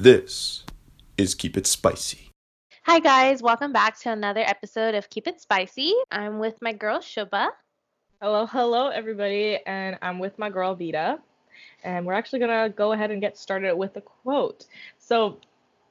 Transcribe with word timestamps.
This 0.00 0.64
is 1.18 1.34
Keep 1.34 1.58
It 1.58 1.66
Spicy. 1.66 2.30
Hi, 2.84 3.00
guys. 3.00 3.42
Welcome 3.42 3.70
back 3.70 4.00
to 4.00 4.10
another 4.10 4.40
episode 4.40 4.94
of 4.94 5.10
Keep 5.10 5.26
It 5.26 5.42
Spicy. 5.42 5.92
I'm 6.10 6.38
with 6.38 6.54
my 6.62 6.72
girl, 6.72 7.00
Shubha. 7.00 7.50
Hello, 8.22 8.46
hello, 8.46 8.88
everybody. 8.88 9.58
And 9.66 9.98
I'm 10.00 10.18
with 10.18 10.38
my 10.38 10.48
girl, 10.48 10.74
Vita. 10.74 11.18
And 11.84 12.06
we're 12.06 12.14
actually 12.14 12.38
going 12.38 12.70
to 12.70 12.74
go 12.74 12.92
ahead 12.92 13.10
and 13.10 13.20
get 13.20 13.36
started 13.36 13.76
with 13.76 13.94
a 13.98 14.00
quote. 14.00 14.64
So, 14.96 15.36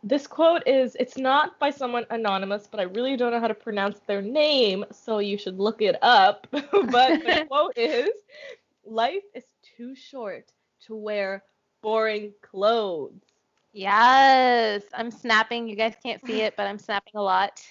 this 0.01 0.25
quote 0.25 0.63
is 0.65 0.95
it's 0.99 1.19
not 1.19 1.59
by 1.59 1.69
someone 1.69 2.07
anonymous, 2.09 2.65
but 2.65 2.79
I 2.79 2.85
really 2.85 3.15
don't 3.15 3.31
know 3.31 3.39
how 3.39 3.47
to 3.47 3.53
pronounce 3.53 3.99
their 4.07 4.23
name, 4.23 4.85
so 4.91 5.19
you 5.19 5.37
should 5.37 5.59
look 5.59 5.83
it 5.83 5.97
up. 6.01 6.47
but 6.51 6.63
the 6.71 7.45
quote 7.47 7.77
is 7.77 8.09
Life 8.83 9.21
is 9.35 9.43
too 9.77 9.93
short 9.93 10.51
to 10.87 10.95
wear 10.95 11.43
boring 11.83 12.33
clothes. 12.41 13.28
Yes, 13.73 14.83
I'm 14.93 15.11
snapping. 15.11 15.67
You 15.67 15.75
guys 15.75 15.93
can't 16.01 16.25
see 16.25 16.41
it, 16.41 16.55
but 16.57 16.65
I'm 16.67 16.79
snapping 16.79 17.13
a 17.15 17.21
lot. 17.21 17.61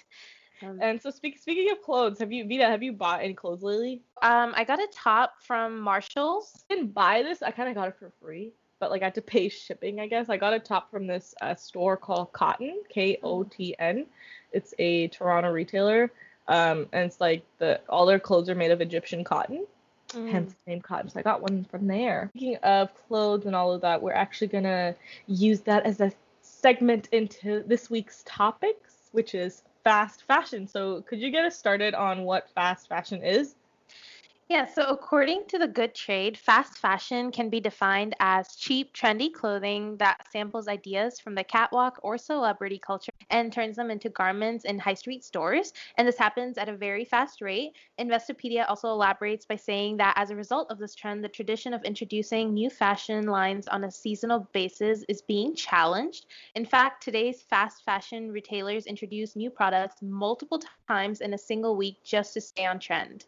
Um, 0.61 0.79
and 0.81 1.01
so, 1.01 1.09
speak, 1.09 1.37
speaking 1.37 1.71
of 1.71 1.81
clothes, 1.81 2.19
have 2.19 2.31
you, 2.31 2.47
Vita, 2.47 2.65
have 2.65 2.83
you 2.83 2.93
bought 2.93 3.21
any 3.21 3.33
clothes 3.33 3.63
lately? 3.63 4.01
Um, 4.21 4.53
I 4.55 4.63
got 4.63 4.79
a 4.79 4.87
top 4.93 5.35
from 5.41 5.79
Marshalls. 5.79 6.65
I 6.69 6.75
didn't 6.75 6.93
buy 6.93 7.23
this. 7.23 7.41
I 7.41 7.51
kind 7.51 7.69
of 7.69 7.75
got 7.75 7.87
it 7.87 7.95
for 7.97 8.11
free, 8.21 8.51
but 8.79 8.91
like 8.91 9.01
I 9.01 9.05
had 9.05 9.15
to 9.15 9.21
pay 9.21 9.49
shipping. 9.49 9.99
I 9.99 10.07
guess 10.07 10.29
I 10.29 10.37
got 10.37 10.53
a 10.53 10.59
top 10.59 10.91
from 10.91 11.07
this 11.07 11.33
uh, 11.41 11.55
store 11.55 11.97
called 11.97 12.31
Kotn, 12.33 12.75
K 12.89 13.17
O 13.23 13.43
T 13.43 13.75
N. 13.79 14.05
It's 14.51 14.73
a 14.79 15.07
Toronto 15.09 15.51
retailer, 15.51 16.11
um, 16.47 16.87
and 16.91 17.05
it's 17.05 17.21
like 17.21 17.43
the 17.59 17.79
all 17.87 18.05
their 18.05 18.19
clothes 18.19 18.49
are 18.49 18.55
made 18.55 18.71
of 18.71 18.81
Egyptian 18.81 19.23
cotton. 19.23 19.65
Mm. 20.13 20.29
hence 20.29 20.55
the 20.65 20.71
name 20.71 20.81
cotton. 20.81 21.09
So 21.09 21.19
I 21.19 21.23
got 21.23 21.41
one 21.41 21.65
from 21.69 21.87
there. 21.87 22.29
Speaking 22.33 22.57
of 22.57 22.89
clothes 23.07 23.45
and 23.45 23.55
all 23.55 23.71
of 23.71 23.81
that, 23.81 24.01
we're 24.01 24.13
actually 24.13 24.47
gonna 24.47 24.95
use 25.27 25.61
that 25.61 25.85
as 25.85 26.01
a 26.01 26.11
segment 26.41 27.09
into 27.11 27.63
this 27.67 27.89
week's 27.89 28.23
topics, 28.25 29.09
which 29.11 29.35
is 29.35 29.63
fast 29.83 30.23
fashion. 30.23 30.67
So 30.67 31.01
could 31.03 31.19
you 31.19 31.31
get 31.31 31.45
us 31.45 31.57
started 31.57 31.93
on 31.93 32.23
what 32.23 32.49
fast 32.55 32.89
fashion 32.89 33.23
is? 33.23 33.55
Yeah, 34.49 34.65
so 34.65 34.87
according 34.87 35.43
to 35.49 35.59
the 35.59 35.67
Good 35.67 35.93
Trade, 35.93 36.35
fast 36.35 36.79
fashion 36.79 37.31
can 37.31 37.49
be 37.49 37.59
defined 37.59 38.15
as 38.19 38.55
cheap, 38.55 38.95
trendy 38.95 39.31
clothing 39.31 39.95
that 39.97 40.25
samples 40.31 40.67
ideas 40.67 41.19
from 41.19 41.35
the 41.35 41.43
catwalk 41.43 41.99
or 42.01 42.17
celebrity 42.17 42.79
culture 42.79 43.11
and 43.29 43.51
turns 43.51 43.75
them 43.75 43.91
into 43.91 44.09
garments 44.09 44.65
in 44.65 44.79
high 44.79 44.93
street 44.93 45.23
stores. 45.23 45.73
And 45.97 46.07
this 46.07 46.17
happens 46.17 46.57
at 46.57 46.69
a 46.69 46.75
very 46.75 47.05
fast 47.05 47.41
rate. 47.41 47.73
Investopedia 47.99 48.65
also 48.67 48.89
elaborates 48.89 49.45
by 49.45 49.55
saying 49.55 49.97
that 49.97 50.13
as 50.17 50.31
a 50.31 50.35
result 50.35 50.71
of 50.71 50.79
this 50.79 50.95
trend, 50.95 51.23
the 51.23 51.29
tradition 51.29 51.73
of 51.73 51.83
introducing 51.83 52.53
new 52.53 52.69
fashion 52.69 53.25
lines 53.27 53.67
on 53.67 53.83
a 53.83 53.91
seasonal 53.91 54.47
basis 54.53 55.03
is 55.09 55.21
being 55.21 55.55
challenged. 55.55 56.25
In 56.55 56.65
fact, 56.65 57.03
today's 57.03 57.41
fast 57.41 57.83
fashion 57.83 58.31
retailers 58.31 58.85
introduce 58.85 59.35
new 59.35 59.49
products 59.49 60.01
multiple 60.01 60.61
times 60.87 61.21
in 61.21 61.33
a 61.33 61.37
single 61.37 61.75
week 61.75 61.97
just 62.03 62.33
to 62.33 62.41
stay 62.41 62.65
on 62.65 62.79
trend. 62.79 63.25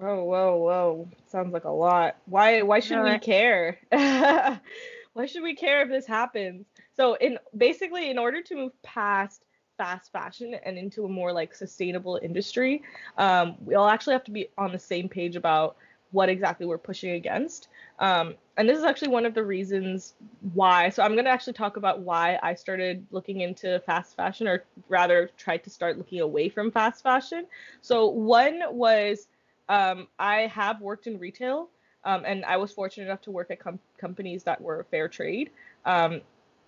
Whoa, 0.00 0.24
whoa, 0.24 0.56
whoa. 0.56 1.08
Sounds 1.26 1.52
like 1.52 1.64
a 1.64 1.70
lot. 1.70 2.16
Why 2.24 2.62
why 2.62 2.80
should 2.80 3.02
we 3.02 3.18
care? 3.18 3.78
why 3.90 5.26
should 5.26 5.42
we 5.42 5.54
care 5.54 5.82
if 5.82 5.90
this 5.90 6.06
happens? 6.06 6.64
So 7.00 7.14
in 7.14 7.38
basically 7.56 8.10
in 8.10 8.18
order 8.18 8.42
to 8.42 8.54
move 8.54 8.72
past 8.82 9.46
fast 9.78 10.12
fashion 10.12 10.54
and 10.66 10.76
into 10.76 11.06
a 11.06 11.08
more 11.08 11.32
like 11.32 11.54
sustainable 11.54 12.20
industry, 12.22 12.82
um, 13.16 13.56
we 13.64 13.74
all 13.74 13.88
actually 13.88 14.12
have 14.12 14.24
to 14.24 14.30
be 14.30 14.50
on 14.58 14.70
the 14.70 14.78
same 14.78 15.08
page 15.08 15.34
about 15.34 15.76
what 16.10 16.28
exactly 16.28 16.66
we're 16.66 16.76
pushing 16.76 17.12
against. 17.12 17.68
Um, 18.00 18.34
and 18.58 18.68
this 18.68 18.76
is 18.76 18.84
actually 18.84 19.08
one 19.08 19.24
of 19.24 19.32
the 19.32 19.42
reasons 19.42 20.12
why. 20.52 20.90
So 20.90 21.02
I'm 21.02 21.12
going 21.12 21.24
to 21.24 21.30
actually 21.30 21.54
talk 21.54 21.78
about 21.78 22.00
why 22.00 22.38
I 22.42 22.52
started 22.52 23.06
looking 23.10 23.40
into 23.40 23.80
fast 23.86 24.14
fashion, 24.14 24.46
or 24.46 24.64
rather, 24.90 25.30
tried 25.38 25.64
to 25.64 25.70
start 25.70 25.96
looking 25.96 26.20
away 26.20 26.50
from 26.50 26.70
fast 26.70 27.02
fashion. 27.02 27.46
So 27.80 28.08
one 28.08 28.60
was 28.68 29.28
um, 29.70 30.06
I 30.18 30.48
have 30.48 30.82
worked 30.82 31.06
in 31.06 31.18
retail, 31.18 31.70
um, 32.04 32.24
and 32.26 32.44
I 32.44 32.58
was 32.58 32.72
fortunate 32.72 33.06
enough 33.06 33.22
to 33.22 33.30
work 33.30 33.50
at 33.50 33.58
com- 33.58 33.80
companies 33.96 34.42
that 34.44 34.60
were 34.60 34.84
fair 34.90 35.08
trade. 35.08 35.48
Um, 35.86 36.20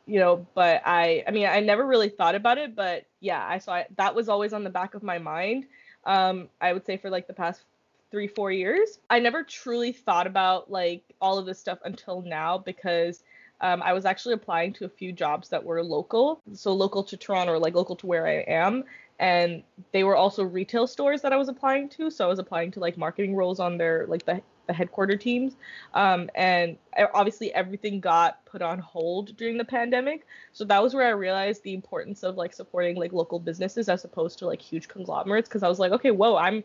you 0.07 0.19
know, 0.19 0.47
but 0.55 0.83
I, 0.85 1.25
I 1.27 1.31
mean, 1.31 1.47
I 1.47 1.61
never 1.61 1.87
really 1.87 2.09
thought 2.09 2.35
about 2.35 2.59
it, 2.59 2.75
but 2.75 3.07
yeah, 3.21 3.45
I 3.47 3.59
saw 3.59 3.77
it. 3.77 3.89
That 3.97 4.15
was 4.15 4.29
always 4.29 4.53
on 4.53 4.65
the 4.65 4.71
back 4.71 4.95
of 4.95 5.03
my 5.03 5.19
mind. 5.19 5.67
Um, 6.05 6.49
I 6.61 6.73
would 6.73 6.85
say 6.85 6.97
for 6.97 7.11
like 7.11 7.27
the 7.27 7.33
past 7.33 7.63
three, 8.11 8.27
four 8.27 8.53
years, 8.53 8.99
I 9.09 9.21
never 9.21 9.43
truly 9.43 9.93
thought 9.93 10.27
about 10.27 10.71
like 10.71 11.03
all 11.21 11.39
of 11.39 11.47
this 11.47 11.59
stuff 11.59 11.79
until 11.85 12.23
now 12.23 12.59
because 12.59 13.23
um, 13.61 13.81
I 13.83 13.93
was 13.93 14.05
actually 14.05 14.35
applying 14.35 14.73
to 14.75 14.85
a 14.85 14.89
few 14.89 15.13
jobs 15.13 15.49
that 15.51 15.63
were 15.63 15.83
local, 15.83 16.41
so 16.53 16.73
local 16.73 17.05
to 17.05 17.17
Toronto 17.17 17.53
or 17.53 17.59
like 17.59 17.75
local 17.75 17.95
to 17.97 18.07
where 18.07 18.27
I 18.27 18.45
am, 18.49 18.85
and 19.21 19.63
they 19.93 20.03
were 20.03 20.17
also 20.17 20.43
retail 20.43 20.89
stores 20.89 21.23
that 21.23 21.33
I 21.33 21.37
was 21.37 21.49
applying 21.49 21.89
to. 21.91 22.11
So 22.11 22.25
I 22.25 22.29
was 22.29 22.41
applying 22.41 22.73
to 22.73 22.81
like 22.81 22.99
marketing 22.99 23.37
roles 23.37 23.61
on 23.61 23.79
their 23.79 24.07
like 24.09 24.25
the 24.25 24.43
the 24.67 24.73
headquarter 24.73 25.17
teams. 25.17 25.57
Um, 25.95 26.31
and 26.35 26.77
obviously 27.15 27.53
everything 27.55 28.01
got 28.01 28.45
put 28.45 28.63
on 28.63 28.79
hold 28.79 29.37
during 29.37 29.59
the 29.59 29.65
pandemic. 29.65 30.27
So 30.53 30.65
that 30.65 30.83
was 30.83 30.95
where 30.95 31.07
I 31.07 31.11
realized 31.11 31.63
the 31.63 31.75
importance 31.75 32.23
of 32.23 32.37
like 32.37 32.53
supporting 32.53 32.97
like 32.97 33.13
local 33.13 33.39
businesses 33.39 33.89
as 33.89 34.05
opposed 34.05 34.39
to 34.41 34.47
like 34.47 34.61
huge 34.61 34.89
conglomerates. 34.89 35.49
Cause 35.49 35.63
I 35.63 35.69
was 35.69 35.79
like, 35.79 35.93
okay, 35.93 36.11
whoa, 36.11 36.37
I'm 36.37 36.65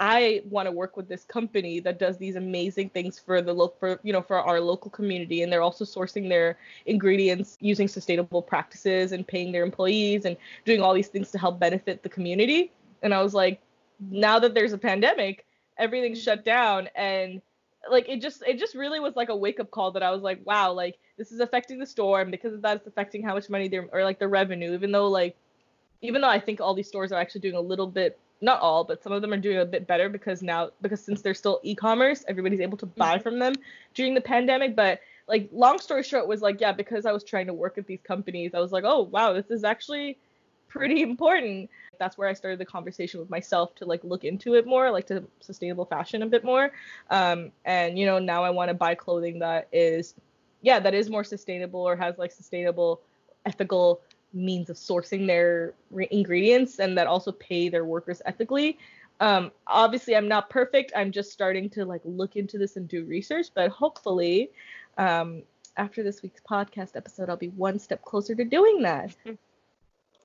I 0.00 0.42
want 0.48 0.66
to 0.66 0.72
work 0.72 0.96
with 0.96 1.08
this 1.08 1.24
company 1.24 1.80
that 1.80 1.98
does 1.98 2.18
these 2.18 2.36
amazing 2.36 2.90
things 2.90 3.18
for 3.18 3.42
the 3.42 3.52
local, 3.52 3.76
for 3.80 4.00
you 4.04 4.12
know, 4.12 4.22
for 4.22 4.38
our 4.38 4.60
local 4.60 4.90
community, 4.90 5.42
and 5.42 5.52
they're 5.52 5.62
also 5.62 5.84
sourcing 5.84 6.28
their 6.28 6.56
ingredients 6.86 7.56
using 7.60 7.88
sustainable 7.88 8.40
practices 8.40 9.10
and 9.10 9.26
paying 9.26 9.50
their 9.50 9.64
employees 9.64 10.24
and 10.24 10.36
doing 10.64 10.80
all 10.80 10.94
these 10.94 11.08
things 11.08 11.32
to 11.32 11.38
help 11.38 11.58
benefit 11.58 12.04
the 12.04 12.08
community. 12.08 12.70
And 13.02 13.12
I 13.12 13.22
was 13.22 13.34
like, 13.34 13.60
now 14.10 14.38
that 14.38 14.54
there's 14.54 14.72
a 14.72 14.78
pandemic, 14.78 15.44
everything's 15.78 16.22
shut 16.22 16.44
down, 16.44 16.88
and 16.94 17.40
like 17.90 18.08
it 18.08 18.20
just 18.20 18.42
it 18.46 18.58
just 18.58 18.74
really 18.74 19.00
was 19.00 19.16
like 19.16 19.28
a 19.28 19.36
wake 19.36 19.60
up 19.60 19.70
call 19.70 19.92
that 19.92 20.02
I 20.02 20.10
was 20.10 20.22
like, 20.22 20.40
wow, 20.44 20.72
like 20.72 20.98
this 21.16 21.32
is 21.32 21.40
affecting 21.40 21.78
the 21.78 21.86
store, 21.86 22.20
and 22.20 22.30
because 22.30 22.52
of 22.52 22.62
that, 22.62 22.78
it's 22.78 22.86
affecting 22.86 23.22
how 23.22 23.34
much 23.34 23.48
money 23.48 23.68
they're 23.68 23.88
or 23.92 24.04
like 24.04 24.18
the 24.18 24.28
revenue, 24.28 24.74
even 24.74 24.92
though 24.92 25.08
like 25.08 25.36
even 26.02 26.20
though 26.20 26.28
I 26.28 26.40
think 26.40 26.60
all 26.60 26.74
these 26.74 26.88
stores 26.88 27.12
are 27.12 27.20
actually 27.20 27.40
doing 27.40 27.56
a 27.56 27.60
little 27.60 27.86
bit 27.86 28.18
not 28.40 28.60
all, 28.60 28.84
but 28.84 29.02
some 29.02 29.12
of 29.12 29.20
them 29.20 29.32
are 29.32 29.38
doing 29.38 29.58
a 29.58 29.64
bit 29.64 29.86
better 29.86 30.08
because 30.08 30.42
now 30.42 30.70
because 30.80 31.00
since 31.00 31.22
they're 31.22 31.34
still 31.34 31.60
e-commerce, 31.62 32.24
everybody's 32.28 32.60
able 32.60 32.78
to 32.78 32.86
buy 32.86 33.14
mm-hmm. 33.14 33.22
from 33.22 33.38
them 33.38 33.54
during 33.94 34.14
the 34.14 34.20
pandemic. 34.20 34.76
But 34.76 35.00
like 35.26 35.48
long 35.52 35.78
story 35.78 36.02
short 36.02 36.26
was 36.26 36.40
like 36.40 36.60
yeah, 36.60 36.72
because 36.72 37.04
I 37.04 37.12
was 37.12 37.24
trying 37.24 37.46
to 37.46 37.54
work 37.54 37.78
at 37.78 37.86
these 37.86 38.00
companies, 38.04 38.54
I 38.54 38.60
was 38.60 38.72
like, 38.72 38.84
oh 38.86 39.02
wow, 39.02 39.32
this 39.32 39.50
is 39.50 39.64
actually 39.64 40.18
pretty 40.68 41.02
important. 41.02 41.70
That's 41.98 42.16
where 42.18 42.28
I 42.28 42.32
started 42.32 42.58
the 42.58 42.66
conversation 42.66 43.20
with 43.20 43.30
myself 43.30 43.74
to 43.76 43.84
like 43.84 44.02
look 44.04 44.24
into 44.24 44.54
it 44.54 44.66
more, 44.66 44.90
like 44.90 45.06
to 45.08 45.24
sustainable 45.40 45.84
fashion 45.84 46.22
a 46.22 46.26
bit 46.26 46.44
more. 46.44 46.72
Um, 47.10 47.52
and 47.64 47.98
you 47.98 48.06
know 48.06 48.18
now 48.18 48.44
I 48.44 48.50
want 48.50 48.68
to 48.68 48.74
buy 48.74 48.94
clothing 48.94 49.38
that 49.40 49.68
is 49.72 50.14
yeah 50.62 50.80
that 50.80 50.94
is 50.94 51.08
more 51.08 51.24
sustainable 51.24 51.80
or 51.80 51.96
has 51.96 52.18
like 52.18 52.32
sustainable 52.32 53.00
ethical 53.46 54.00
means 54.32 54.68
of 54.70 54.76
sourcing 54.76 55.26
their 55.26 55.74
re- 55.90 56.08
ingredients 56.10 56.78
and 56.80 56.96
that 56.98 57.06
also 57.06 57.32
pay 57.32 57.68
their 57.68 57.84
workers 57.84 58.20
ethically. 58.26 58.78
Um, 59.20 59.50
obviously, 59.66 60.14
I'm 60.14 60.28
not 60.28 60.48
perfect. 60.50 60.92
I'm 60.94 61.10
just 61.10 61.32
starting 61.32 61.68
to 61.70 61.84
like 61.84 62.02
look 62.04 62.36
into 62.36 62.58
this 62.58 62.76
and 62.76 62.86
do 62.88 63.04
research, 63.04 63.48
but 63.54 63.70
hopefully, 63.70 64.50
um, 64.96 65.42
after 65.76 66.02
this 66.02 66.22
week's 66.22 66.40
podcast 66.48 66.96
episode, 66.96 67.30
I'll 67.30 67.36
be 67.36 67.48
one 67.48 67.78
step 67.78 68.02
closer 68.02 68.34
to 68.34 68.44
doing 68.44 68.82
that. 68.82 69.14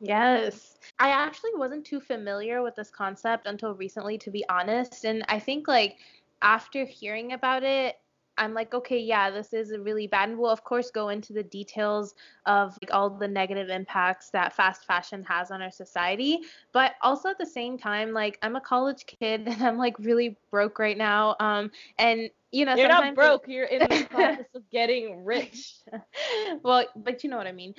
Yes. 0.04 0.78
I 1.00 1.10
actually 1.10 1.52
wasn't 1.56 1.86
too 1.86 2.02
familiar 2.02 2.62
with 2.62 2.76
this 2.76 2.90
concept 2.90 3.48
until 3.48 3.74
recently, 3.74 4.18
to 4.20 4.32
be 4.32 4.44
honest. 4.50 5.06
And 5.06 5.24
I 5.30 5.40
think, 5.40 5.68
like, 5.68 5.98
after 6.42 6.86
hearing 6.86 7.32
about 7.32 7.64
it, 7.64 7.96
I'm 8.38 8.54
like, 8.54 8.74
okay, 8.74 8.98
yeah, 8.98 9.30
this 9.30 9.54
is 9.54 9.74
really 9.78 10.08
bad. 10.08 10.30
And 10.30 10.38
we'll, 10.38 10.50
of 10.50 10.64
course, 10.64 10.90
go 10.90 11.10
into 11.10 11.34
the 11.34 11.44
details 11.44 12.16
of 12.46 12.78
like 12.82 12.94
all 12.94 13.10
the 13.10 13.28
negative 13.28 13.70
impacts 13.70 14.30
that 14.32 14.54
fast 14.54 14.86
fashion 14.86 15.24
has 15.24 15.52
on 15.52 15.62
our 15.62 15.72
society. 15.72 16.40
But 16.72 16.94
also 17.02 17.30
at 17.30 17.38
the 17.38 17.46
same 17.46 17.78
time, 17.78 18.12
like, 18.12 18.40
I'm 18.42 18.56
a 18.56 18.62
college 18.62 19.06
kid 19.06 19.44
and 19.48 19.62
I'm 19.62 19.78
like 19.78 19.98
really 20.00 20.36
broke 20.52 20.80
right 20.80 20.98
now. 20.98 21.36
Um, 21.40 21.72
and 22.00 22.30
you 22.52 22.66
know, 22.66 22.76
you're 22.76 22.88
not 22.88 23.16
broke. 23.16 23.48
You're 23.48 23.66
in 23.66 23.80
the 23.80 24.06
process 24.10 24.46
of 24.54 24.70
getting 24.70 25.26
rich. 25.26 25.76
well, 26.64 26.86
but 26.96 27.24
you 27.24 27.30
know 27.30 27.38
what 27.38 27.48
I 27.48 27.52
mean. 27.52 27.74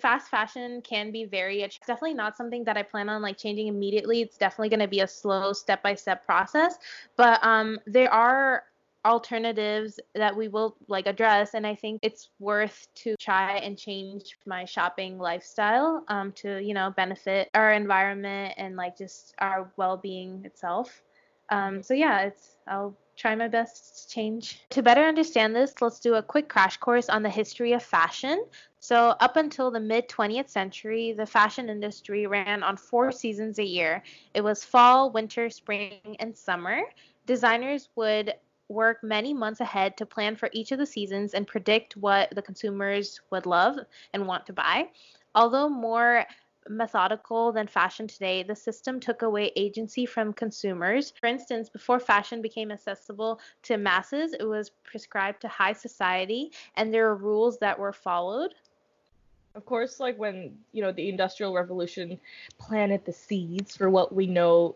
Fast 0.00 0.28
fashion 0.30 0.80
can 0.82 1.10
be 1.10 1.24
very. 1.24 1.62
It's 1.62 1.78
definitely 1.78 2.14
not 2.14 2.36
something 2.36 2.64
that 2.64 2.76
I 2.76 2.82
plan 2.82 3.08
on 3.08 3.22
like 3.22 3.36
changing 3.36 3.68
immediately. 3.68 4.22
It's 4.22 4.38
definitely 4.38 4.70
going 4.70 4.80
to 4.80 4.88
be 4.88 5.00
a 5.00 5.06
slow, 5.06 5.52
step-by-step 5.52 6.24
process. 6.24 6.78
But 7.16 7.38
um, 7.44 7.78
there 7.86 8.12
are 8.12 8.64
alternatives 9.04 10.00
that 10.14 10.34
we 10.34 10.48
will 10.48 10.76
like 10.88 11.06
address 11.06 11.52
and 11.52 11.66
i 11.66 11.74
think 11.74 12.00
it's 12.02 12.30
worth 12.38 12.86
to 12.94 13.14
try 13.20 13.58
and 13.58 13.76
change 13.76 14.38
my 14.46 14.64
shopping 14.64 15.18
lifestyle 15.18 16.02
um, 16.08 16.32
to 16.32 16.58
you 16.62 16.72
know 16.72 16.90
benefit 16.96 17.50
our 17.54 17.72
environment 17.72 18.54
and 18.56 18.76
like 18.76 18.96
just 18.96 19.34
our 19.40 19.70
well-being 19.76 20.40
itself 20.44 21.02
Um, 21.50 21.82
so 21.82 21.94
yeah, 21.94 22.22
it's 22.22 22.56
I'll 22.66 22.96
try 23.16 23.34
my 23.34 23.48
best 23.48 24.08
to 24.08 24.14
change. 24.14 24.60
To 24.70 24.82
better 24.82 25.02
understand 25.02 25.54
this, 25.54 25.80
let's 25.80 26.00
do 26.00 26.14
a 26.14 26.22
quick 26.22 26.48
crash 26.48 26.76
course 26.78 27.08
on 27.08 27.22
the 27.22 27.30
history 27.30 27.72
of 27.72 27.82
fashion. 27.82 28.44
So, 28.80 29.14
up 29.20 29.36
until 29.36 29.70
the 29.70 29.80
mid 29.80 30.08
20th 30.08 30.48
century, 30.48 31.12
the 31.12 31.26
fashion 31.26 31.68
industry 31.68 32.26
ran 32.26 32.62
on 32.62 32.76
four 32.76 33.12
seasons 33.12 33.58
a 33.58 33.64
year 33.64 34.02
it 34.34 34.42
was 34.42 34.64
fall, 34.64 35.10
winter, 35.10 35.48
spring, 35.50 36.16
and 36.18 36.36
summer. 36.36 36.80
Designers 37.26 37.88
would 37.96 38.34
work 38.68 39.02
many 39.02 39.32
months 39.34 39.60
ahead 39.60 39.96
to 39.98 40.06
plan 40.06 40.36
for 40.36 40.48
each 40.52 40.72
of 40.72 40.78
the 40.78 40.86
seasons 40.86 41.34
and 41.34 41.46
predict 41.46 41.96
what 41.96 42.34
the 42.34 42.42
consumers 42.42 43.20
would 43.30 43.46
love 43.46 43.76
and 44.12 44.26
want 44.26 44.46
to 44.46 44.52
buy. 44.52 44.88
Although 45.34 45.68
more 45.68 46.24
methodical 46.68 47.52
than 47.52 47.66
fashion 47.66 48.06
today, 48.06 48.42
the 48.42 48.56
system 48.56 49.00
took 49.00 49.22
away 49.22 49.52
agency 49.56 50.06
from 50.06 50.32
consumers. 50.32 51.12
For 51.20 51.26
instance, 51.26 51.68
before 51.68 52.00
fashion 52.00 52.42
became 52.42 52.70
accessible 52.70 53.40
to 53.64 53.76
masses, 53.76 54.32
it 54.32 54.44
was 54.44 54.70
prescribed 54.84 55.40
to 55.42 55.48
high 55.48 55.72
society 55.72 56.52
and 56.76 56.92
there 56.92 57.06
were 57.06 57.16
rules 57.16 57.58
that 57.58 57.78
were 57.78 57.92
followed. 57.92 58.54
Of 59.54 59.64
course, 59.66 60.00
like 60.00 60.18
when, 60.18 60.58
you 60.72 60.82
know, 60.82 60.90
the 60.90 61.08
industrial 61.08 61.54
revolution 61.54 62.18
planted 62.58 63.04
the 63.04 63.12
seeds 63.12 63.76
for 63.76 63.88
what 63.88 64.12
we 64.14 64.26
know 64.26 64.74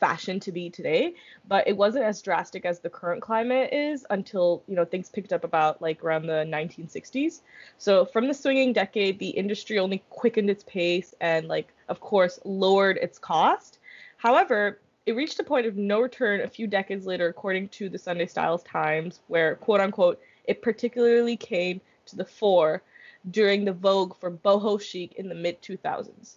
fashion 0.00 0.40
to 0.40 0.50
be 0.50 0.70
today, 0.70 1.14
but 1.46 1.68
it 1.68 1.76
wasn't 1.76 2.04
as 2.04 2.22
drastic 2.22 2.64
as 2.64 2.80
the 2.80 2.90
current 2.90 3.22
climate 3.22 3.72
is 3.72 4.04
until, 4.10 4.62
you 4.66 4.74
know, 4.74 4.84
things 4.84 5.10
picked 5.10 5.32
up 5.32 5.44
about 5.44 5.80
like 5.80 6.02
around 6.02 6.26
the 6.26 6.44
1960s. 6.44 7.40
So 7.78 8.04
from 8.06 8.26
the 8.26 8.34
swinging 8.34 8.72
decade, 8.72 9.18
the 9.18 9.28
industry 9.28 9.78
only 9.78 10.02
quickened 10.10 10.50
its 10.50 10.64
pace 10.64 11.14
and 11.20 11.46
like 11.46 11.68
of 11.88 12.00
course 12.00 12.40
lowered 12.44 12.96
its 12.96 13.18
cost. 13.18 13.78
However, 14.16 14.80
it 15.06 15.16
reached 15.16 15.38
a 15.40 15.44
point 15.44 15.66
of 15.66 15.76
no 15.76 16.00
return 16.00 16.40
a 16.40 16.48
few 16.48 16.66
decades 16.66 17.06
later 17.06 17.28
according 17.28 17.68
to 17.68 17.88
the 17.88 17.98
Sunday 17.98 18.26
Styles 18.26 18.62
Times 18.62 19.20
where 19.28 19.56
quote 19.56 19.80
unquote 19.80 20.20
it 20.44 20.62
particularly 20.62 21.36
came 21.36 21.80
to 22.06 22.16
the 22.16 22.24
fore 22.24 22.82
during 23.30 23.64
the 23.64 23.72
vogue 23.72 24.16
for 24.18 24.30
boho 24.30 24.80
chic 24.80 25.14
in 25.14 25.28
the 25.28 25.34
mid 25.34 25.60
2000s. 25.62 26.36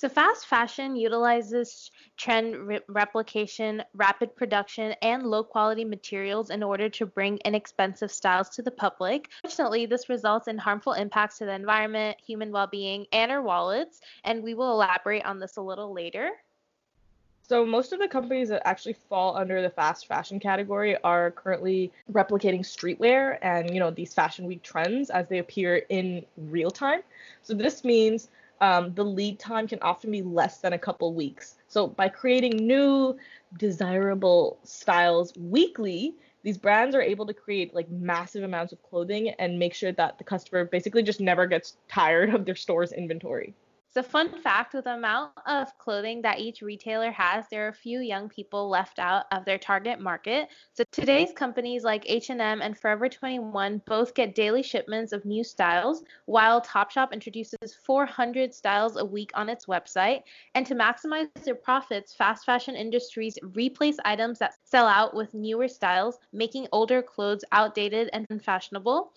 So 0.00 0.08
fast 0.08 0.46
fashion 0.46 0.96
utilizes 0.96 1.90
trend 2.16 2.56
re- 2.66 2.80
replication, 2.88 3.82
rapid 3.92 4.34
production, 4.34 4.94
and 5.02 5.26
low 5.26 5.44
quality 5.44 5.84
materials 5.84 6.48
in 6.48 6.62
order 6.62 6.88
to 6.88 7.04
bring 7.04 7.36
inexpensive 7.44 8.10
styles 8.10 8.48
to 8.56 8.62
the 8.62 8.70
public. 8.70 9.28
Fortunately, 9.42 9.84
this 9.84 10.08
results 10.08 10.48
in 10.48 10.56
harmful 10.56 10.94
impacts 10.94 11.36
to 11.36 11.44
the 11.44 11.52
environment, 11.52 12.16
human 12.18 12.50
well 12.50 12.66
being, 12.66 13.08
and 13.12 13.30
our 13.30 13.42
wallets, 13.42 14.00
and 14.24 14.42
we 14.42 14.54
will 14.54 14.72
elaborate 14.72 15.26
on 15.26 15.38
this 15.38 15.58
a 15.58 15.60
little 15.60 15.92
later. 15.92 16.30
So 17.46 17.66
most 17.66 17.92
of 17.92 17.98
the 17.98 18.08
companies 18.08 18.48
that 18.48 18.66
actually 18.66 18.94
fall 18.94 19.36
under 19.36 19.60
the 19.60 19.68
fast 19.68 20.06
fashion 20.06 20.40
category 20.40 20.96
are 21.02 21.32
currently 21.32 21.92
replicating 22.10 22.60
streetwear 22.60 23.36
and 23.42 23.74
you 23.74 23.80
know 23.80 23.90
these 23.90 24.14
fashion 24.14 24.46
week 24.46 24.62
trends 24.62 25.10
as 25.10 25.28
they 25.28 25.40
appear 25.40 25.82
in 25.90 26.24
real 26.38 26.70
time. 26.70 27.00
So 27.42 27.52
this 27.52 27.84
means 27.84 28.30
um, 28.60 28.94
the 28.94 29.04
lead 29.04 29.38
time 29.38 29.66
can 29.66 29.78
often 29.80 30.10
be 30.10 30.22
less 30.22 30.58
than 30.58 30.72
a 30.72 30.78
couple 30.78 31.12
weeks. 31.14 31.56
So 31.68 31.86
by 31.86 32.08
creating 32.08 32.56
new 32.56 33.16
desirable 33.58 34.58
styles 34.62 35.32
weekly, 35.36 36.14
these 36.42 36.58
brands 36.58 36.94
are 36.94 37.02
able 37.02 37.26
to 37.26 37.34
create 37.34 37.74
like 37.74 37.90
massive 37.90 38.44
amounts 38.44 38.72
of 38.72 38.82
clothing 38.82 39.30
and 39.30 39.58
make 39.58 39.74
sure 39.74 39.92
that 39.92 40.18
the 40.18 40.24
customer 40.24 40.64
basically 40.64 41.02
just 41.02 41.20
never 41.20 41.46
gets 41.46 41.76
tired 41.88 42.34
of 42.34 42.44
their 42.44 42.56
store's 42.56 42.92
inventory. 42.92 43.54
So, 43.92 44.04
fun 44.04 44.40
fact 44.40 44.72
with 44.72 44.84
the 44.84 44.94
amount 44.94 45.32
of 45.46 45.76
clothing 45.78 46.22
that 46.22 46.38
each 46.38 46.62
retailer 46.62 47.10
has, 47.10 47.46
there 47.50 47.66
are 47.66 47.70
a 47.70 47.74
few 47.74 47.98
young 47.98 48.28
people 48.28 48.68
left 48.68 49.00
out 49.00 49.24
of 49.32 49.44
their 49.44 49.58
target 49.58 49.98
market. 49.98 50.48
So, 50.74 50.84
today's 50.92 51.32
companies 51.32 51.82
like 51.82 52.04
H&M 52.08 52.40
and 52.40 52.78
Forever 52.78 53.08
21 53.08 53.82
both 53.86 54.14
get 54.14 54.36
daily 54.36 54.62
shipments 54.62 55.12
of 55.12 55.24
new 55.24 55.42
styles, 55.42 56.04
while 56.26 56.60
Topshop 56.60 57.10
introduces 57.10 57.74
400 57.84 58.54
styles 58.54 58.96
a 58.96 59.04
week 59.04 59.32
on 59.34 59.48
its 59.48 59.66
website. 59.66 60.22
And 60.54 60.64
to 60.66 60.76
maximize 60.76 61.26
their 61.44 61.56
profits, 61.56 62.14
fast 62.14 62.46
fashion 62.46 62.76
industries 62.76 63.40
replace 63.42 63.96
items 64.04 64.38
that 64.38 64.54
sell 64.62 64.86
out 64.86 65.14
with 65.14 65.34
newer 65.34 65.66
styles, 65.66 66.20
making 66.32 66.68
older 66.70 67.02
clothes 67.02 67.44
outdated 67.50 68.08
and 68.12 68.24
unfashionable. 68.30 69.12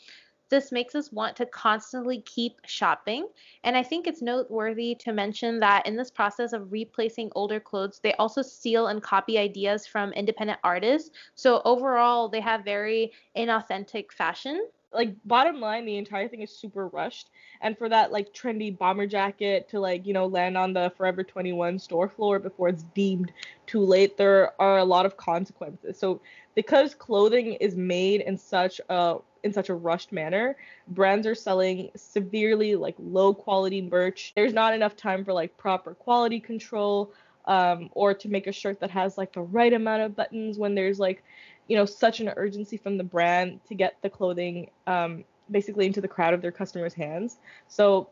This 0.53 0.71
makes 0.71 0.93
us 0.93 1.11
want 1.11 1.35
to 1.37 1.47
constantly 1.47 2.21
keep 2.21 2.61
shopping. 2.67 3.27
And 3.63 3.75
I 3.75 3.81
think 3.81 4.05
it's 4.05 4.21
noteworthy 4.21 4.93
to 4.99 5.11
mention 5.11 5.59
that 5.61 5.87
in 5.87 5.95
this 5.95 6.11
process 6.11 6.53
of 6.53 6.71
replacing 6.71 7.31
older 7.33 7.59
clothes, 7.59 7.99
they 8.03 8.13
also 8.19 8.43
steal 8.43 8.85
and 8.85 9.01
copy 9.01 9.39
ideas 9.39 9.87
from 9.87 10.13
independent 10.13 10.59
artists. 10.63 11.09
So 11.33 11.63
overall, 11.65 12.29
they 12.29 12.39
have 12.41 12.63
very 12.63 13.13
inauthentic 13.35 14.11
fashion 14.11 14.67
like 14.91 15.15
bottom 15.25 15.59
line 15.59 15.85
the 15.85 15.97
entire 15.97 16.27
thing 16.27 16.41
is 16.41 16.55
super 16.55 16.87
rushed 16.89 17.31
and 17.61 17.75
for 17.75 17.89
that 17.89 18.11
like 18.11 18.31
trendy 18.31 18.77
bomber 18.77 19.07
jacket 19.07 19.67
to 19.67 19.79
like 19.79 20.05
you 20.05 20.13
know 20.13 20.27
land 20.27 20.55
on 20.55 20.71
the 20.71 20.93
forever 20.95 21.23
21 21.23 21.79
store 21.79 22.07
floor 22.07 22.37
before 22.37 22.69
it's 22.69 22.83
deemed 22.93 23.31
too 23.65 23.79
late 23.79 24.17
there 24.17 24.53
are 24.61 24.77
a 24.77 24.83
lot 24.83 25.03
of 25.03 25.17
consequences 25.17 25.97
so 25.97 26.21
because 26.53 26.93
clothing 26.93 27.53
is 27.53 27.75
made 27.75 28.21
in 28.21 28.37
such 28.37 28.79
a 28.89 29.15
in 29.43 29.53
such 29.53 29.69
a 29.69 29.73
rushed 29.73 30.11
manner 30.11 30.55
brands 30.87 31.27
are 31.27 31.35
selling 31.35 31.89
severely 31.95 32.75
like 32.75 32.95
low 32.99 33.33
quality 33.33 33.81
merch 33.81 34.33
there's 34.35 34.53
not 34.53 34.73
enough 34.73 34.95
time 34.95 35.23
for 35.23 35.33
like 35.33 35.55
proper 35.57 35.93
quality 35.93 36.39
control 36.39 37.11
um, 37.45 37.89
or 37.93 38.13
to 38.13 38.29
make 38.29 38.47
a 38.47 38.51
shirt 38.51 38.79
that 38.79 38.89
has 38.89 39.17
like 39.17 39.33
the 39.33 39.41
right 39.41 39.73
amount 39.73 40.01
of 40.01 40.15
buttons 40.15 40.57
when 40.57 40.75
there's 40.75 40.99
like 40.99 41.23
you 41.67 41.77
know 41.77 41.85
such 41.85 42.19
an 42.19 42.31
urgency 42.35 42.77
from 42.77 42.97
the 42.97 43.03
brand 43.03 43.59
to 43.67 43.75
get 43.75 43.97
the 44.01 44.09
clothing 44.09 44.69
um, 44.87 45.23
basically 45.51 45.85
into 45.85 46.01
the 46.01 46.07
crowd 46.07 46.33
of 46.33 46.41
their 46.41 46.51
customers' 46.51 46.93
hands. 46.93 47.37
So 47.67 48.09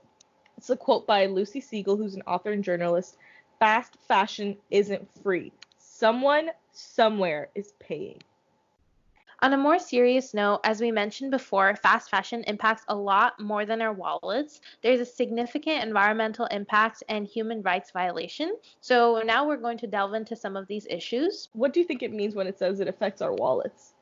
it's 0.57 0.69
a 0.69 0.77
quote 0.77 1.07
by 1.07 1.25
Lucy 1.25 1.61
Siegle, 1.61 1.97
who's 1.97 2.15
an 2.15 2.23
author 2.27 2.51
and 2.51 2.63
journalist. 2.63 3.17
Fast 3.59 3.97
fashion 4.07 4.57
isn't 4.69 5.07
free. 5.23 5.51
Someone 5.77 6.49
somewhere 6.71 7.49
is 7.55 7.73
paying. 7.79 8.19
On 9.43 9.53
a 9.53 9.57
more 9.57 9.79
serious 9.79 10.35
note, 10.35 10.59
as 10.63 10.81
we 10.81 10.91
mentioned 10.91 11.31
before, 11.31 11.75
fast 11.75 12.11
fashion 12.11 12.43
impacts 12.45 12.83
a 12.89 12.95
lot 12.95 13.39
more 13.39 13.65
than 13.65 13.81
our 13.81 13.91
wallets. 13.91 14.61
There's 14.83 14.99
a 14.99 15.05
significant 15.05 15.83
environmental 15.83 16.45
impact 16.47 17.01
and 17.09 17.25
human 17.25 17.63
rights 17.63 17.89
violation. 17.89 18.55
So 18.81 19.23
now 19.25 19.47
we're 19.47 19.57
going 19.57 19.79
to 19.79 19.87
delve 19.87 20.13
into 20.13 20.35
some 20.35 20.55
of 20.55 20.67
these 20.67 20.85
issues. 20.87 21.49
What 21.53 21.73
do 21.73 21.79
you 21.79 21.87
think 21.87 22.03
it 22.03 22.13
means 22.13 22.35
when 22.35 22.45
it 22.45 22.59
says 22.59 22.79
it 22.79 22.87
affects 22.87 23.19
our 23.19 23.33
wallets? 23.33 23.93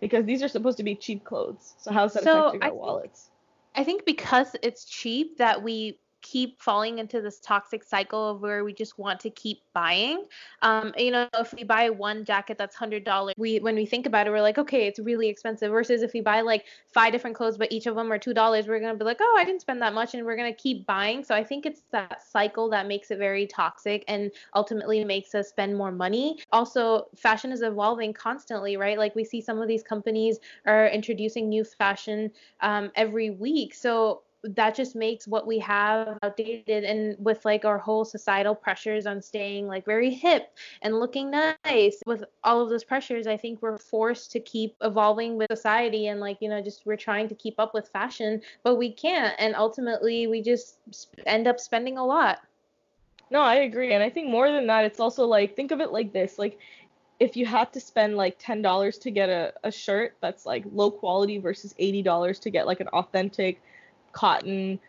Because 0.00 0.24
these 0.24 0.42
are 0.42 0.48
supposed 0.48 0.78
to 0.78 0.84
be 0.84 0.94
cheap 0.94 1.22
clothes. 1.22 1.74
So 1.76 1.92
how's 1.92 2.14
that 2.14 2.22
so 2.22 2.46
affecting 2.46 2.62
our 2.62 2.74
wallets? 2.74 3.28
I 3.74 3.84
think 3.84 4.06
because 4.06 4.56
it's 4.62 4.86
cheap 4.86 5.36
that 5.36 5.62
we 5.62 5.98
keep 6.22 6.60
falling 6.60 6.98
into 6.98 7.20
this 7.20 7.40
toxic 7.40 7.82
cycle 7.84 8.30
of 8.30 8.40
where 8.40 8.64
we 8.64 8.72
just 8.72 8.98
want 8.98 9.20
to 9.20 9.30
keep 9.30 9.62
buying. 9.72 10.24
Um, 10.62 10.92
you 10.96 11.10
know, 11.10 11.28
if 11.34 11.54
we 11.54 11.64
buy 11.64 11.90
one 11.90 12.24
jacket 12.24 12.58
that's 12.58 12.74
hundred 12.74 13.04
dollars, 13.04 13.34
we 13.36 13.58
when 13.60 13.74
we 13.74 13.86
think 13.86 14.06
about 14.06 14.26
it, 14.26 14.30
we're 14.30 14.42
like, 14.42 14.58
okay, 14.58 14.86
it's 14.86 14.98
really 14.98 15.28
expensive. 15.28 15.70
Versus 15.70 16.02
if 16.02 16.12
we 16.12 16.20
buy 16.20 16.40
like 16.40 16.64
five 16.92 17.12
different 17.12 17.36
clothes, 17.36 17.56
but 17.56 17.70
each 17.70 17.86
of 17.86 17.94
them 17.94 18.10
are 18.12 18.18
two 18.18 18.34
dollars, 18.34 18.66
we're 18.66 18.80
gonna 18.80 18.96
be 18.96 19.04
like, 19.04 19.18
oh, 19.20 19.36
I 19.38 19.44
didn't 19.44 19.60
spend 19.60 19.80
that 19.82 19.94
much, 19.94 20.14
and 20.14 20.24
we're 20.24 20.36
gonna 20.36 20.52
keep 20.52 20.86
buying. 20.86 21.24
So 21.24 21.34
I 21.34 21.44
think 21.44 21.66
it's 21.66 21.82
that 21.92 22.22
cycle 22.22 22.68
that 22.70 22.86
makes 22.86 23.10
it 23.10 23.18
very 23.18 23.46
toxic 23.46 24.04
and 24.08 24.30
ultimately 24.54 25.04
makes 25.04 25.34
us 25.34 25.48
spend 25.48 25.76
more 25.76 25.92
money. 25.92 26.38
Also, 26.52 27.06
fashion 27.16 27.52
is 27.52 27.62
evolving 27.62 28.12
constantly, 28.12 28.76
right? 28.76 28.98
Like 28.98 29.14
we 29.14 29.24
see 29.24 29.40
some 29.40 29.60
of 29.60 29.68
these 29.68 29.82
companies 29.82 30.38
are 30.66 30.88
introducing 30.88 31.48
new 31.48 31.64
fashion 31.64 32.30
um, 32.60 32.90
every 32.94 33.30
week. 33.30 33.74
So 33.74 34.22
that 34.54 34.74
just 34.74 34.94
makes 34.94 35.26
what 35.26 35.46
we 35.46 35.58
have 35.58 36.18
outdated 36.22 36.84
and 36.84 37.16
with 37.18 37.44
like 37.44 37.64
our 37.64 37.78
whole 37.78 38.04
societal 38.04 38.54
pressures 38.54 39.06
on 39.06 39.20
staying 39.20 39.66
like 39.66 39.84
very 39.84 40.10
hip 40.10 40.54
and 40.82 40.98
looking 40.98 41.30
nice. 41.30 42.02
With 42.06 42.24
all 42.44 42.62
of 42.62 42.70
those 42.70 42.84
pressures 42.84 43.26
i 43.26 43.36
think 43.36 43.60
we're 43.60 43.78
forced 43.78 44.32
to 44.32 44.40
keep 44.40 44.74
evolving 44.82 45.36
with 45.36 45.48
society 45.50 46.08
and 46.08 46.20
like 46.20 46.38
you 46.40 46.48
know 46.48 46.60
just 46.60 46.86
we're 46.86 46.96
trying 46.96 47.28
to 47.28 47.34
keep 47.34 47.58
up 47.58 47.74
with 47.74 47.88
fashion 47.88 48.40
but 48.62 48.76
we 48.76 48.92
can't. 48.92 49.34
And 49.38 49.54
ultimately 49.54 50.26
we 50.26 50.42
just 50.42 50.78
end 51.26 51.46
up 51.46 51.60
spending 51.60 51.98
a 51.98 52.04
lot. 52.04 52.40
No 53.30 53.40
i 53.40 53.56
agree. 53.56 53.92
And 53.92 54.02
i 54.02 54.10
think 54.10 54.28
more 54.28 54.50
than 54.50 54.66
that 54.68 54.84
it's 54.84 55.00
also 55.00 55.26
like 55.26 55.56
think 55.56 55.70
of 55.70 55.80
it 55.80 55.92
like 55.92 56.12
this 56.12 56.38
like 56.38 56.58
if 57.20 57.36
you 57.36 57.46
had 57.46 57.72
to 57.72 57.80
spend 57.80 58.16
like 58.16 58.38
$10 58.38 59.00
to 59.00 59.10
get 59.10 59.28
a, 59.28 59.52
a 59.64 59.72
shirt 59.72 60.14
that's 60.20 60.46
like 60.46 60.64
low 60.72 60.90
quality 60.90 61.38
versus 61.38 61.74
$80 61.78 62.40
to 62.40 62.50
get 62.50 62.66
like 62.66 62.80
an 62.80 62.88
authentic 62.88 63.60
cotton, 64.18 64.80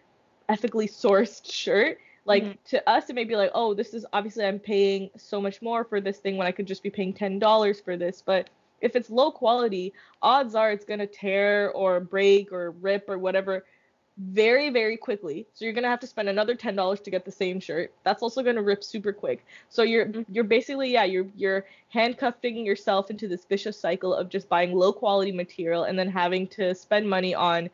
ethically 0.47 0.87
sourced 0.87 1.51
shirt. 1.51 1.99
Like 2.25 2.43
mm-hmm. 2.43 2.51
to 2.71 2.89
us, 2.89 3.09
it 3.09 3.15
may 3.15 3.23
be 3.23 3.35
like, 3.35 3.51
oh, 3.53 3.73
this 3.73 3.93
is 3.93 4.05
obviously 4.11 4.45
I'm 4.45 4.59
paying 4.59 5.09
so 5.17 5.39
much 5.39 5.61
more 5.61 5.83
for 5.83 6.01
this 6.01 6.17
thing 6.17 6.37
when 6.37 6.47
I 6.47 6.51
could 6.51 6.67
just 6.67 6.83
be 6.83 6.89
paying 6.89 7.13
ten 7.13 7.37
dollars 7.37 7.79
for 7.79 7.95
this. 7.95 8.23
But 8.25 8.49
if 8.81 8.95
it's 8.95 9.09
low 9.09 9.31
quality, 9.31 9.93
odds 10.21 10.55
are 10.55 10.71
it's 10.71 10.85
gonna 10.85 11.07
tear 11.07 11.71
or 11.71 11.99
break 11.99 12.51
or 12.51 12.71
rip 12.71 13.07
or 13.07 13.17
whatever 13.17 13.65
very 14.21 14.69
very 14.69 14.97
quickly 14.97 15.47
so 15.53 15.63
you're 15.63 15.73
going 15.73 15.83
to 15.83 15.89
have 15.89 16.01
to 16.01 16.05
spend 16.05 16.27
another 16.27 16.53
$10 16.53 17.03
to 17.03 17.09
get 17.09 17.23
the 17.23 17.31
same 17.31 17.57
shirt 17.57 17.93
that's 18.03 18.21
also 18.21 18.43
going 18.43 18.57
to 18.57 18.61
rip 18.61 18.83
super 18.83 19.13
quick 19.13 19.45
so 19.69 19.81
you're 19.81 20.07
mm-hmm. 20.07 20.33
you're 20.33 20.43
basically 20.43 20.91
yeah 20.91 21.05
you're 21.05 21.27
you're 21.37 21.65
handcuffing 21.87 22.65
yourself 22.65 23.09
into 23.09 23.29
this 23.29 23.45
vicious 23.45 23.79
cycle 23.79 24.13
of 24.13 24.27
just 24.27 24.49
buying 24.49 24.73
low 24.73 24.91
quality 24.91 25.31
material 25.31 25.85
and 25.85 25.97
then 25.97 26.09
having 26.09 26.45
to 26.47 26.75
spend 26.75 27.09
money 27.09 27.33
on 27.33 27.69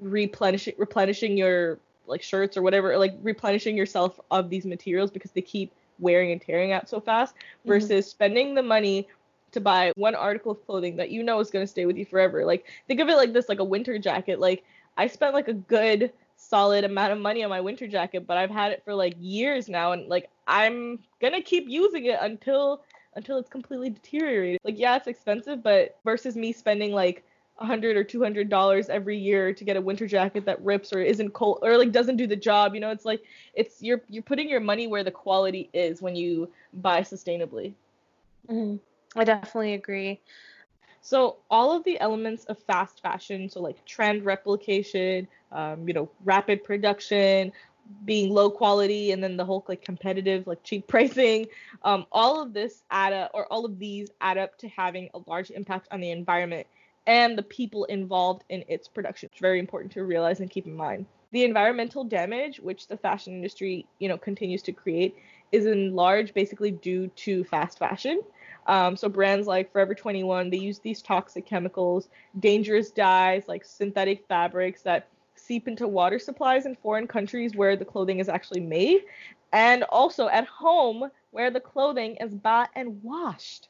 replenishing 0.00 0.74
replenishing 0.78 1.36
your 1.36 1.78
like 2.06 2.22
shirts 2.22 2.56
or 2.56 2.62
whatever 2.62 2.96
like 2.98 3.14
replenishing 3.22 3.76
yourself 3.76 4.18
of 4.30 4.50
these 4.50 4.66
materials 4.66 5.10
because 5.10 5.30
they 5.32 5.42
keep 5.42 5.72
wearing 5.98 6.32
and 6.32 6.40
tearing 6.40 6.72
out 6.72 6.88
so 6.88 7.00
fast 7.00 7.34
mm-hmm. 7.34 7.68
versus 7.68 8.06
mm-hmm. 8.06 8.10
spending 8.10 8.54
the 8.54 8.62
money 8.62 9.06
to 9.52 9.60
buy 9.60 9.92
one 9.96 10.14
article 10.14 10.52
of 10.52 10.66
clothing 10.66 10.96
that 10.96 11.10
you 11.10 11.22
know 11.22 11.38
is 11.38 11.50
going 11.50 11.62
to 11.62 11.70
stay 11.70 11.86
with 11.86 11.96
you 11.96 12.04
forever. 12.04 12.44
Like 12.44 12.66
think 12.88 13.00
of 13.00 13.08
it 13.08 13.16
like 13.16 13.32
this 13.32 13.48
like 13.48 13.60
a 13.60 13.64
winter 13.64 13.98
jacket. 13.98 14.40
Like 14.40 14.64
I 14.96 15.06
spent 15.06 15.34
like 15.34 15.48
a 15.48 15.54
good 15.54 16.12
solid 16.36 16.84
amount 16.84 17.12
of 17.12 17.18
money 17.18 17.44
on 17.44 17.50
my 17.50 17.60
winter 17.60 17.86
jacket, 17.86 18.26
but 18.26 18.36
I've 18.36 18.50
had 18.50 18.72
it 18.72 18.82
for 18.84 18.94
like 18.94 19.14
years 19.20 19.68
now 19.68 19.92
and 19.92 20.08
like 20.08 20.28
I'm 20.48 20.98
going 21.20 21.34
to 21.34 21.42
keep 21.42 21.68
using 21.68 22.06
it 22.06 22.18
until 22.20 22.82
until 23.14 23.38
it's 23.38 23.50
completely 23.50 23.90
deteriorated. 23.90 24.60
Like 24.64 24.78
yeah, 24.78 24.96
it's 24.96 25.06
expensive, 25.06 25.62
but 25.62 25.98
versus 26.04 26.34
me 26.34 26.52
spending 26.52 26.92
like 26.92 27.24
a 27.62 27.66
hundred 27.66 27.96
or 27.96 28.04
two 28.04 28.22
hundred 28.22 28.48
dollars 28.48 28.88
every 28.88 29.16
year 29.16 29.54
to 29.54 29.64
get 29.64 29.76
a 29.76 29.80
winter 29.80 30.06
jacket 30.06 30.44
that 30.44 30.62
rips 30.62 30.92
or 30.92 31.00
isn't 31.00 31.32
cold 31.32 31.60
or 31.62 31.78
like 31.78 31.92
doesn't 31.92 32.16
do 32.16 32.26
the 32.26 32.36
job, 32.36 32.74
you 32.74 32.80
know, 32.80 32.90
it's 32.90 33.04
like 33.04 33.22
it's 33.54 33.80
you're 33.80 34.02
you're 34.08 34.22
putting 34.22 34.48
your 34.48 34.60
money 34.60 34.86
where 34.86 35.04
the 35.04 35.10
quality 35.10 35.70
is 35.72 36.02
when 36.02 36.16
you 36.16 36.50
buy 36.74 37.00
sustainably. 37.00 37.72
Mm-hmm. 38.48 38.76
I 39.18 39.24
definitely 39.24 39.74
agree. 39.74 40.20
So 41.00 41.36
all 41.50 41.76
of 41.76 41.84
the 41.84 41.98
elements 42.00 42.44
of 42.44 42.58
fast 42.58 43.00
fashion, 43.00 43.48
so 43.48 43.60
like 43.60 43.84
trend 43.84 44.24
replication, 44.24 45.26
um, 45.50 45.86
you 45.86 45.94
know, 45.94 46.08
rapid 46.24 46.64
production, 46.64 47.52
being 48.04 48.32
low 48.32 48.50
quality, 48.50 49.10
and 49.10 49.22
then 49.22 49.36
the 49.36 49.44
whole 49.44 49.64
like 49.68 49.84
competitive, 49.84 50.46
like 50.46 50.62
cheap 50.64 50.86
pricing, 50.88 51.46
um, 51.84 52.06
all 52.10 52.42
of 52.42 52.52
this 52.52 52.82
add 52.90 53.12
up, 53.12 53.30
or 53.34 53.46
all 53.52 53.64
of 53.64 53.78
these 53.78 54.10
add 54.20 54.38
up 54.38 54.58
to 54.58 54.68
having 54.68 55.10
a 55.14 55.20
large 55.26 55.50
impact 55.50 55.88
on 55.90 56.00
the 56.00 56.10
environment 56.10 56.66
and 57.06 57.36
the 57.36 57.42
people 57.42 57.84
involved 57.84 58.44
in 58.48 58.64
its 58.68 58.88
production. 58.88 59.28
It's 59.32 59.40
very 59.40 59.58
important 59.58 59.92
to 59.92 60.04
realize 60.04 60.40
and 60.40 60.50
keep 60.50 60.66
in 60.66 60.74
mind. 60.74 61.06
The 61.32 61.44
environmental 61.44 62.04
damage 62.04 62.60
which 62.60 62.88
the 62.88 62.96
fashion 62.96 63.32
industry, 63.32 63.86
you 63.98 64.08
know, 64.08 64.18
continues 64.18 64.62
to 64.62 64.72
create 64.72 65.16
is 65.50 65.66
in 65.66 65.94
large 65.94 66.34
basically 66.34 66.70
due 66.70 67.08
to 67.08 67.44
fast 67.44 67.78
fashion. 67.78 68.22
Um, 68.66 68.96
so 68.96 69.08
brands 69.08 69.46
like 69.46 69.72
Forever 69.72 69.94
21, 69.94 70.50
they 70.50 70.58
use 70.58 70.78
these 70.78 71.02
toxic 71.02 71.46
chemicals, 71.46 72.08
dangerous 72.38 72.90
dyes 72.90 73.44
like 73.48 73.64
synthetic 73.64 74.24
fabrics 74.28 74.82
that 74.82 75.08
seep 75.34 75.66
into 75.66 75.88
water 75.88 76.18
supplies 76.18 76.66
in 76.66 76.76
foreign 76.76 77.06
countries 77.06 77.56
where 77.56 77.76
the 77.76 77.84
clothing 77.84 78.20
is 78.20 78.28
actually 78.28 78.60
made, 78.60 79.02
and 79.52 79.82
also 79.84 80.28
at 80.28 80.46
home 80.46 81.10
where 81.30 81.50
the 81.50 81.60
clothing 81.60 82.16
is 82.16 82.34
bought 82.34 82.70
and 82.74 83.02
washed. 83.02 83.68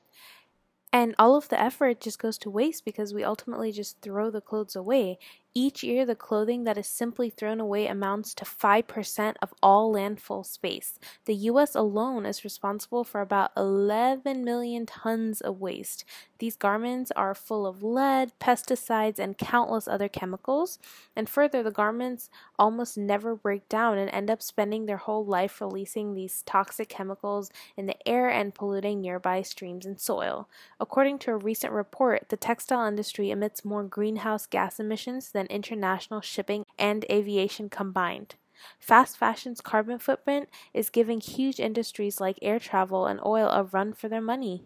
And 0.92 1.14
all 1.18 1.36
of 1.36 1.48
the 1.48 1.60
effort 1.60 2.00
just 2.00 2.18
goes 2.18 2.36
to 2.38 2.50
waste 2.50 2.84
because 2.84 3.14
we 3.14 3.24
ultimately 3.24 3.72
just 3.72 4.00
throw 4.02 4.30
the 4.30 4.40
clothes 4.42 4.76
away. 4.76 5.18
Each 5.54 5.82
year, 5.82 6.06
the 6.06 6.14
clothing 6.14 6.64
that 6.64 6.78
is 6.78 6.86
simply 6.86 7.28
thrown 7.28 7.60
away 7.60 7.86
amounts 7.86 8.32
to 8.36 8.44
5% 8.46 9.34
of 9.42 9.52
all 9.62 9.92
landfill 9.92 10.46
space. 10.46 10.98
The 11.26 11.34
US 11.34 11.74
alone 11.74 12.24
is 12.24 12.42
responsible 12.42 13.04
for 13.04 13.20
about 13.20 13.50
11 13.54 14.44
million 14.44 14.86
tons 14.86 15.42
of 15.42 15.60
waste. 15.60 16.06
These 16.38 16.56
garments 16.56 17.12
are 17.14 17.34
full 17.34 17.66
of 17.66 17.84
lead, 17.84 18.32
pesticides, 18.40 19.18
and 19.18 19.38
countless 19.38 19.86
other 19.86 20.08
chemicals. 20.08 20.78
And 21.14 21.28
further, 21.28 21.62
the 21.62 21.70
garments 21.70 22.30
almost 22.58 22.98
never 22.98 23.36
break 23.36 23.68
down 23.68 23.98
and 23.98 24.10
end 24.10 24.30
up 24.30 24.42
spending 24.42 24.86
their 24.86 24.96
whole 24.96 25.24
life 25.24 25.60
releasing 25.60 26.14
these 26.14 26.42
toxic 26.44 26.88
chemicals 26.88 27.50
in 27.76 27.86
the 27.86 28.08
air 28.08 28.28
and 28.28 28.54
polluting 28.54 29.00
nearby 29.02 29.42
streams 29.42 29.86
and 29.86 30.00
soil. 30.00 30.48
According 30.80 31.20
to 31.20 31.30
a 31.30 31.36
recent 31.36 31.72
report, 31.72 32.30
the 32.30 32.36
textile 32.36 32.88
industry 32.88 33.30
emits 33.30 33.64
more 33.64 33.84
greenhouse 33.84 34.46
gas 34.46 34.80
emissions 34.80 35.30
than 35.30 35.41
than 35.42 35.56
international 35.56 36.20
shipping 36.20 36.64
and 36.78 37.04
aviation 37.10 37.68
combined. 37.68 38.36
Fast 38.78 39.16
fashion's 39.18 39.60
carbon 39.60 39.98
footprint 39.98 40.48
is 40.72 40.88
giving 40.88 41.20
huge 41.20 41.58
industries 41.58 42.20
like 42.20 42.38
air 42.42 42.60
travel 42.60 43.06
and 43.06 43.20
oil 43.26 43.48
a 43.48 43.64
run 43.64 43.92
for 43.92 44.08
their 44.08 44.20
money. 44.20 44.62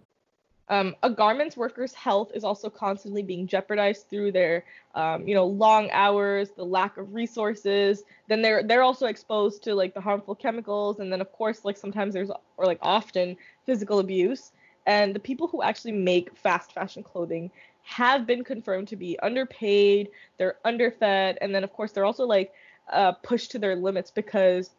Um, 0.68 0.96
a 1.02 1.08
garments 1.08 1.56
worker's 1.56 1.94
health 1.94 2.32
is 2.34 2.42
also 2.42 2.68
constantly 2.68 3.22
being 3.22 3.46
jeopardized 3.46 4.10
through 4.10 4.32
their, 4.32 4.64
um, 4.96 5.26
you 5.26 5.34
know, 5.34 5.46
long 5.46 5.88
hours, 5.92 6.50
the 6.50 6.64
lack 6.64 6.98
of 6.98 7.14
resources. 7.14 8.02
Then 8.28 8.42
they're 8.42 8.64
they're 8.64 8.82
also 8.82 9.06
exposed 9.06 9.62
to 9.62 9.74
like 9.74 9.94
the 9.94 10.00
harmful 10.00 10.34
chemicals, 10.34 10.98
and 10.98 11.10
then 11.10 11.20
of 11.20 11.30
course 11.30 11.64
like 11.64 11.76
sometimes 11.76 12.12
there's 12.14 12.30
or 12.56 12.66
like 12.66 12.80
often 12.82 13.36
physical 13.64 14.00
abuse. 14.00 14.52
And 14.86 15.14
the 15.14 15.20
people 15.20 15.46
who 15.46 15.62
actually 15.62 15.92
make 15.92 16.36
fast 16.36 16.72
fashion 16.72 17.02
clothing 17.02 17.50
have 17.86 18.26
been 18.26 18.42
confirmed 18.42 18.88
to 18.88 18.96
be 18.96 19.18
underpaid, 19.20 20.08
they're 20.38 20.56
underfed, 20.64 21.38
and 21.40 21.54
then 21.54 21.62
of 21.62 21.72
course 21.72 21.92
they're 21.92 22.04
also 22.04 22.26
like 22.26 22.52
uh, 22.92 23.12
pushed 23.12 23.52
to 23.52 23.60
their 23.60 23.76
limits 23.76 24.10
because 24.10 24.70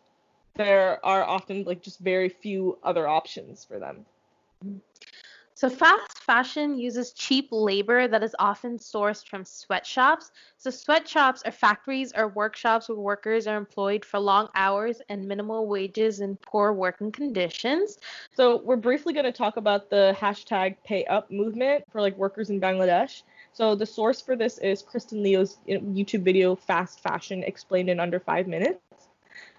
there 0.56 1.04
are 1.06 1.24
often 1.24 1.64
like 1.64 1.82
just 1.82 2.00
very 2.00 2.28
few 2.28 2.78
other 2.84 3.08
options 3.08 3.64
for 3.64 3.80
them. 3.80 4.06
So 5.58 5.72
fast 5.72 6.20
fashion 6.20 6.78
uses 6.78 7.14
cheap 7.14 7.48
labor 7.50 8.08
that 8.08 8.22
is 8.22 8.36
often 8.38 8.78
sourced 8.78 9.28
from 9.28 9.44
sweatshops. 9.44 10.30
So 10.60 10.70
sweatshops 10.70 11.42
are 11.48 11.52
factories 11.52 12.14
or 12.16 12.28
workshops 12.28 12.90
where 12.90 12.98
workers 13.00 13.48
are 13.48 13.58
employed 13.58 14.06
for 14.06 14.20
long 14.20 14.50
hours 14.54 15.02
and 15.10 15.28
minimal 15.28 15.66
wages 15.66 16.20
and 16.20 16.40
poor 16.42 16.74
working 16.74 17.12
conditions. 17.12 17.98
So 18.36 18.58
we're 18.58 18.76
briefly 18.76 19.14
going 19.14 19.26
to 19.26 19.32
talk 19.32 19.58
about 19.58 19.90
the 19.90 20.16
hashtag 20.16 20.76
pay 20.86 21.06
up 21.06 21.32
movement 21.32 21.86
for 21.92 22.02
like 22.02 22.16
workers 22.18 22.52
in 22.52 22.62
Bangladesh. 22.62 23.24
So 23.52 23.74
the 23.74 23.88
source 23.88 24.22
for 24.22 24.36
this 24.36 24.60
is 24.60 24.84
Kristen 24.84 25.24
Leo's 25.24 25.58
YouTube 25.68 26.22
video 26.22 26.56
Fast 26.56 27.00
Fashion 27.00 27.42
Explained 27.42 27.90
in 27.90 28.00
Under 28.00 28.20
5 28.20 28.46
Minutes. 28.46 28.80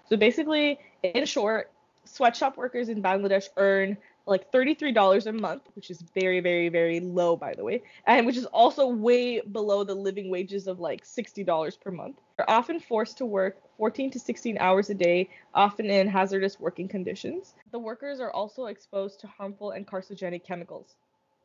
So 0.07 0.15
basically, 0.15 0.79
in 1.03 1.25
short, 1.25 1.71
sweatshop 2.05 2.55
workers 2.55 2.87
in 2.87 3.03
Bangladesh 3.03 3.49
earn 3.57 3.97
like 4.25 4.51
$33 4.51 5.25
a 5.25 5.33
month, 5.33 5.63
which 5.75 5.89
is 5.89 6.01
very, 6.13 6.39
very, 6.39 6.69
very 6.69 6.99
low, 6.99 7.35
by 7.35 7.53
the 7.53 7.63
way, 7.63 7.81
and 8.05 8.25
which 8.25 8.37
is 8.37 8.45
also 8.47 8.87
way 8.87 9.39
below 9.41 9.83
the 9.83 9.95
living 9.95 10.29
wages 10.29 10.67
of 10.67 10.79
like 10.79 11.03
$60 11.03 11.79
per 11.81 11.91
month. 11.91 12.17
They're 12.37 12.49
often 12.49 12.79
forced 12.79 13.17
to 13.17 13.25
work 13.25 13.57
14 13.77 14.11
to 14.11 14.19
16 14.19 14.57
hours 14.59 14.89
a 14.89 14.93
day, 14.93 15.29
often 15.53 15.87
in 15.87 16.07
hazardous 16.07 16.59
working 16.59 16.87
conditions. 16.87 17.55
The 17.71 17.79
workers 17.79 18.19
are 18.19 18.31
also 18.31 18.65
exposed 18.65 19.19
to 19.21 19.27
harmful 19.27 19.71
and 19.71 19.87
carcinogenic 19.87 20.43
chemicals. 20.43 20.95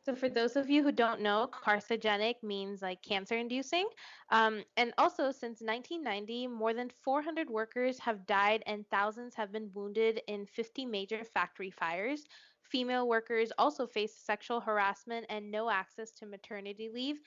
So, 0.05 0.13
for 0.13 0.29
those 0.29 0.55
of 0.55 0.69
you 0.69 0.83
who 0.83 0.91
don't 0.91 1.21
know, 1.21 1.49
carcinogenic 1.51 2.35
means 2.43 2.83
like 2.83 3.01
cancer 3.01 3.35
inducing. 3.35 3.87
Um, 4.29 4.63
and 4.77 4.93
also, 4.99 5.31
since 5.31 5.61
1990, 5.61 6.45
more 6.45 6.75
than 6.75 6.91
400 7.01 7.49
workers 7.49 7.97
have 7.97 8.27
died 8.27 8.61
and 8.67 8.87
thousands 8.91 9.33
have 9.33 9.51
been 9.51 9.71
wounded 9.73 10.21
in 10.27 10.45
50 10.45 10.85
major 10.85 11.23
factory 11.23 11.71
fires. 11.71 12.23
Female 12.69 13.07
workers 13.07 13.51
also 13.57 13.85
face 13.85 14.13
sexual 14.13 14.61
harassment 14.61 15.25
and 15.29 15.51
no 15.51 15.69
access 15.69 16.11
to 16.11 16.25
maternity 16.25 16.89
leave. 16.93 17.17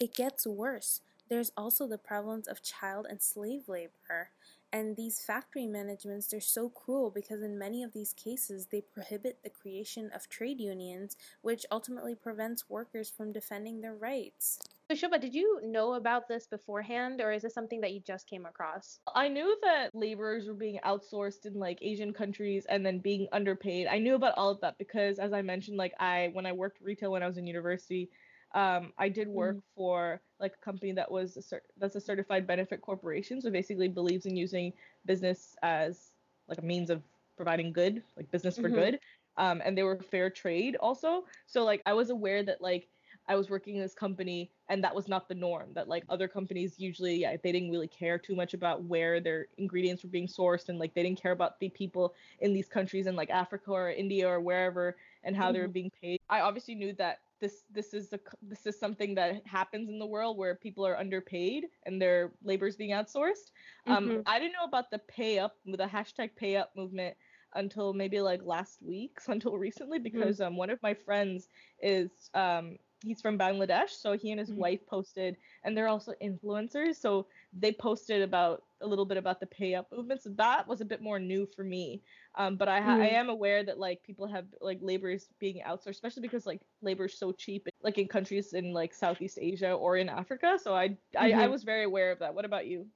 It 0.00 0.14
gets 0.14 0.46
worse. 0.46 1.00
There's 1.28 1.52
also 1.56 1.88
the 1.88 1.98
prevalence 1.98 2.46
of 2.46 2.62
child 2.62 3.06
and 3.08 3.20
slave 3.20 3.68
labor. 3.68 4.30
And 4.72 4.96
these 4.96 5.20
factory 5.20 5.66
managements, 5.66 6.26
they're 6.26 6.40
so 6.40 6.68
cruel 6.68 7.10
because 7.10 7.42
in 7.42 7.58
many 7.58 7.82
of 7.82 7.92
these 7.92 8.12
cases, 8.12 8.66
they 8.66 8.80
prohibit 8.80 9.38
the 9.42 9.50
creation 9.50 10.10
of 10.14 10.28
trade 10.28 10.60
unions, 10.60 11.16
which 11.40 11.66
ultimately 11.70 12.14
prevents 12.14 12.68
workers 12.68 13.10
from 13.10 13.32
defending 13.32 13.80
their 13.80 13.94
rights. 13.94 14.58
So, 14.88 14.94
Shobha, 14.94 15.20
did 15.20 15.34
you 15.34 15.60
know 15.64 15.94
about 15.94 16.28
this 16.28 16.46
beforehand, 16.46 17.20
or 17.20 17.32
is 17.32 17.42
this 17.42 17.54
something 17.54 17.80
that 17.80 17.92
you 17.92 18.00
just 18.00 18.28
came 18.28 18.46
across? 18.46 19.00
I 19.12 19.26
knew 19.26 19.56
that 19.62 19.90
laborers 19.94 20.46
were 20.46 20.54
being 20.54 20.78
outsourced 20.86 21.44
in 21.44 21.54
like 21.54 21.78
Asian 21.82 22.12
countries 22.12 22.66
and 22.68 22.86
then 22.86 23.00
being 23.00 23.26
underpaid. 23.32 23.88
I 23.88 23.98
knew 23.98 24.14
about 24.14 24.34
all 24.36 24.48
of 24.48 24.60
that 24.60 24.78
because, 24.78 25.18
as 25.18 25.32
I 25.32 25.42
mentioned, 25.42 25.76
like 25.76 25.92
I 25.98 26.30
when 26.34 26.46
I 26.46 26.52
worked 26.52 26.80
retail 26.80 27.10
when 27.10 27.24
I 27.24 27.26
was 27.26 27.36
in 27.36 27.48
university, 27.48 28.10
um, 28.54 28.92
I 28.96 29.08
did 29.08 29.26
work 29.26 29.56
mm. 29.56 29.62
for 29.74 30.20
like 30.38 30.52
a 30.54 30.64
company 30.64 30.92
that 30.92 31.10
was 31.10 31.36
a 31.36 31.40
cert- 31.40 31.66
that's 31.78 31.96
a 31.96 32.00
certified 32.00 32.46
benefit 32.46 32.80
corporation, 32.80 33.40
so 33.40 33.50
basically 33.50 33.88
believes 33.88 34.24
in 34.24 34.36
using 34.36 34.72
business 35.04 35.56
as 35.64 36.12
like 36.46 36.58
a 36.58 36.64
means 36.64 36.90
of 36.90 37.02
providing 37.36 37.72
good, 37.72 38.04
like 38.16 38.30
business 38.30 38.54
for 38.54 38.68
mm-hmm. 38.68 38.76
good. 38.76 39.00
Um, 39.36 39.60
and 39.64 39.76
they 39.76 39.82
were 39.82 39.98
fair 39.98 40.30
trade 40.30 40.76
also. 40.76 41.24
So 41.46 41.64
like 41.64 41.82
I 41.86 41.92
was 41.92 42.10
aware 42.10 42.44
that 42.44 42.62
like 42.62 42.88
I 43.28 43.34
was 43.34 43.50
working 43.50 43.76
in 43.76 43.82
this 43.82 43.94
company 43.94 44.50
and 44.68 44.82
that 44.84 44.94
was 44.94 45.08
not 45.08 45.28
the 45.28 45.34
norm. 45.34 45.70
That 45.74 45.88
like 45.88 46.04
other 46.08 46.28
companies 46.28 46.74
usually 46.78 47.16
yeah, 47.16 47.36
they 47.42 47.52
didn't 47.52 47.70
really 47.70 47.88
care 47.88 48.18
too 48.18 48.34
much 48.34 48.54
about 48.54 48.84
where 48.84 49.20
their 49.20 49.46
ingredients 49.58 50.02
were 50.02 50.10
being 50.10 50.26
sourced 50.28 50.68
and 50.68 50.78
like 50.78 50.94
they 50.94 51.02
didn't 51.02 51.20
care 51.20 51.32
about 51.32 51.58
the 51.60 51.68
people 51.70 52.14
in 52.40 52.52
these 52.52 52.68
countries 52.68 53.06
in 53.06 53.16
like 53.16 53.30
Africa 53.30 53.70
or 53.70 53.90
India 53.90 54.28
or 54.28 54.40
wherever 54.40 54.96
and 55.24 55.36
how 55.36 55.46
mm-hmm. 55.46 55.54
they 55.54 55.60
were 55.60 55.68
being 55.68 55.90
paid. 56.00 56.20
I 56.28 56.40
obviously 56.40 56.74
knew 56.74 56.92
that 56.94 57.20
this 57.40 57.64
this 57.70 57.92
is 57.92 58.12
a 58.12 58.20
this 58.42 58.66
is 58.66 58.78
something 58.78 59.14
that 59.14 59.46
happens 59.46 59.88
in 59.90 59.98
the 59.98 60.06
world 60.06 60.38
where 60.38 60.54
people 60.54 60.86
are 60.86 60.96
underpaid 60.96 61.66
and 61.84 62.00
their 62.00 62.32
labor 62.42 62.66
is 62.66 62.76
being 62.76 62.90
outsourced. 62.90 63.50
Um, 63.86 64.08
mm-hmm. 64.08 64.20
I 64.26 64.38
didn't 64.38 64.52
know 64.52 64.64
about 64.64 64.90
the 64.90 64.98
pay 65.00 65.38
up 65.38 65.56
the 65.66 65.76
hashtag 65.84 66.30
pay 66.36 66.56
up 66.56 66.70
movement 66.76 67.16
until 67.54 67.92
maybe 67.92 68.20
like 68.20 68.42
last 68.44 68.82
week, 68.82 69.18
until 69.28 69.56
recently, 69.56 69.98
mm-hmm. 69.98 70.04
because 70.04 70.36
mm-hmm. 70.36 70.48
um, 70.48 70.56
one 70.56 70.70
of 70.70 70.82
my 70.82 70.94
friends 70.94 71.48
is 71.82 72.10
um, 72.34 72.76
he's 73.02 73.20
from 73.20 73.38
Bangladesh, 73.38 73.90
so 73.90 74.16
he 74.16 74.30
and 74.30 74.40
his 74.40 74.50
mm-hmm. 74.50 74.60
wife 74.60 74.86
posted, 74.86 75.36
and 75.64 75.76
they're 75.76 75.88
also 75.88 76.12
influencers, 76.22 76.96
so 76.96 77.26
they 77.52 77.72
posted 77.72 78.22
about 78.22 78.62
a 78.80 78.86
little 78.86 79.04
bit 79.04 79.16
about 79.16 79.40
the 79.40 79.46
pay 79.46 79.74
up 79.74 79.90
movement. 79.92 80.22
So 80.22 80.30
that 80.36 80.66
was 80.66 80.80
a 80.80 80.84
bit 80.84 81.00
more 81.00 81.18
new 81.18 81.46
for 81.46 81.64
me. 81.64 82.02
Um, 82.34 82.56
but 82.56 82.68
I, 82.68 82.80
ha- 82.80 82.92
mm-hmm. 82.92 83.02
I 83.02 83.08
am 83.08 83.28
aware 83.30 83.64
that 83.64 83.78
like 83.78 84.02
people 84.02 84.26
have 84.26 84.44
like 84.60 84.78
labor 84.82 85.10
is 85.10 85.28
being 85.38 85.62
outsourced, 85.66 85.90
especially 85.90 86.22
because 86.22 86.46
like 86.46 86.60
labor 86.82 87.06
is 87.06 87.18
so 87.18 87.32
cheap, 87.32 87.68
like 87.82 87.98
in 87.98 88.08
countries 88.08 88.52
in 88.52 88.72
like 88.72 88.92
Southeast 88.92 89.38
Asia 89.40 89.72
or 89.72 89.96
in 89.96 90.08
Africa. 90.08 90.58
So 90.62 90.74
I, 90.74 90.88
mm-hmm. 90.88 91.18
I, 91.18 91.26
I 91.26 91.30
mm-hmm. 91.32 91.50
was 91.52 91.64
very 91.64 91.84
aware 91.84 92.12
of 92.12 92.18
that. 92.18 92.34
What 92.34 92.44
about 92.44 92.66
you? 92.66 92.86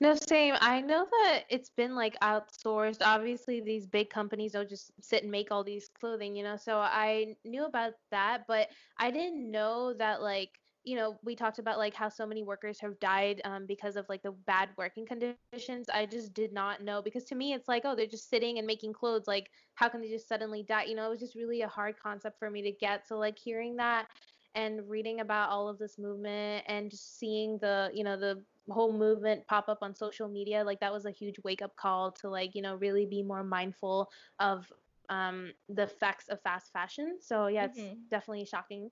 No, 0.00 0.14
same. 0.14 0.54
I 0.60 0.80
know 0.80 1.06
that 1.10 1.44
it's 1.48 1.70
been 1.70 1.94
like 1.94 2.18
outsourced. 2.20 2.98
Obviously, 3.04 3.60
these 3.60 3.86
big 3.86 4.10
companies 4.10 4.52
don't 4.52 4.68
just 4.68 4.90
sit 5.00 5.22
and 5.22 5.30
make 5.30 5.50
all 5.50 5.64
these 5.64 5.88
clothing, 5.88 6.36
you 6.36 6.42
know. 6.42 6.56
So 6.56 6.78
I 6.78 7.36
knew 7.44 7.64
about 7.64 7.92
that, 8.10 8.44
but 8.48 8.68
I 8.98 9.10
didn't 9.10 9.50
know 9.50 9.94
that 9.94 10.22
like 10.22 10.50
you 10.84 10.96
know 10.96 11.16
we 11.22 11.36
talked 11.36 11.58
about 11.60 11.78
like 11.78 11.94
how 11.94 12.08
so 12.08 12.26
many 12.26 12.42
workers 12.42 12.80
have 12.80 12.98
died 12.98 13.40
um, 13.44 13.66
because 13.66 13.96
of 13.96 14.04
like 14.08 14.22
the 14.22 14.32
bad 14.32 14.70
working 14.76 15.06
conditions 15.06 15.60
i 15.94 16.04
just 16.06 16.34
did 16.34 16.52
not 16.52 16.82
know 16.82 17.00
because 17.02 17.24
to 17.24 17.36
me 17.36 17.52
it's 17.52 17.68
like 17.68 17.82
oh 17.84 17.94
they're 17.94 18.06
just 18.06 18.28
sitting 18.28 18.58
and 18.58 18.66
making 18.66 18.92
clothes 18.92 19.28
like 19.28 19.48
how 19.74 19.88
can 19.88 20.00
they 20.00 20.08
just 20.08 20.26
suddenly 20.28 20.64
die 20.64 20.82
you 20.82 20.96
know 20.96 21.06
it 21.06 21.10
was 21.10 21.20
just 21.20 21.36
really 21.36 21.62
a 21.62 21.68
hard 21.68 21.94
concept 22.02 22.36
for 22.36 22.50
me 22.50 22.62
to 22.62 22.72
get 22.72 23.06
so 23.06 23.16
like 23.16 23.38
hearing 23.38 23.76
that 23.76 24.08
and 24.54 24.80
reading 24.88 25.20
about 25.20 25.50
all 25.50 25.68
of 25.68 25.78
this 25.78 25.98
movement 25.98 26.64
and 26.66 26.90
just 26.90 27.18
seeing 27.18 27.58
the 27.60 27.90
you 27.94 28.02
know 28.04 28.16
the 28.16 28.42
whole 28.70 28.92
movement 28.92 29.46
pop 29.48 29.68
up 29.68 29.78
on 29.82 29.94
social 29.94 30.28
media 30.28 30.62
like 30.64 30.78
that 30.80 30.92
was 30.92 31.04
a 31.04 31.10
huge 31.10 31.36
wake 31.42 31.62
up 31.62 31.74
call 31.76 32.12
to 32.12 32.28
like 32.28 32.54
you 32.54 32.62
know 32.62 32.76
really 32.76 33.06
be 33.06 33.22
more 33.22 33.42
mindful 33.42 34.08
of 34.38 34.70
um, 35.08 35.52
the 35.68 35.82
effects 35.82 36.28
of 36.28 36.40
fast 36.42 36.72
fashion. 36.72 37.18
So 37.20 37.48
yeah 37.48 37.64
it's 37.64 37.78
mm-hmm. 37.78 37.94
definitely 38.10 38.46
shocking. 38.46 38.90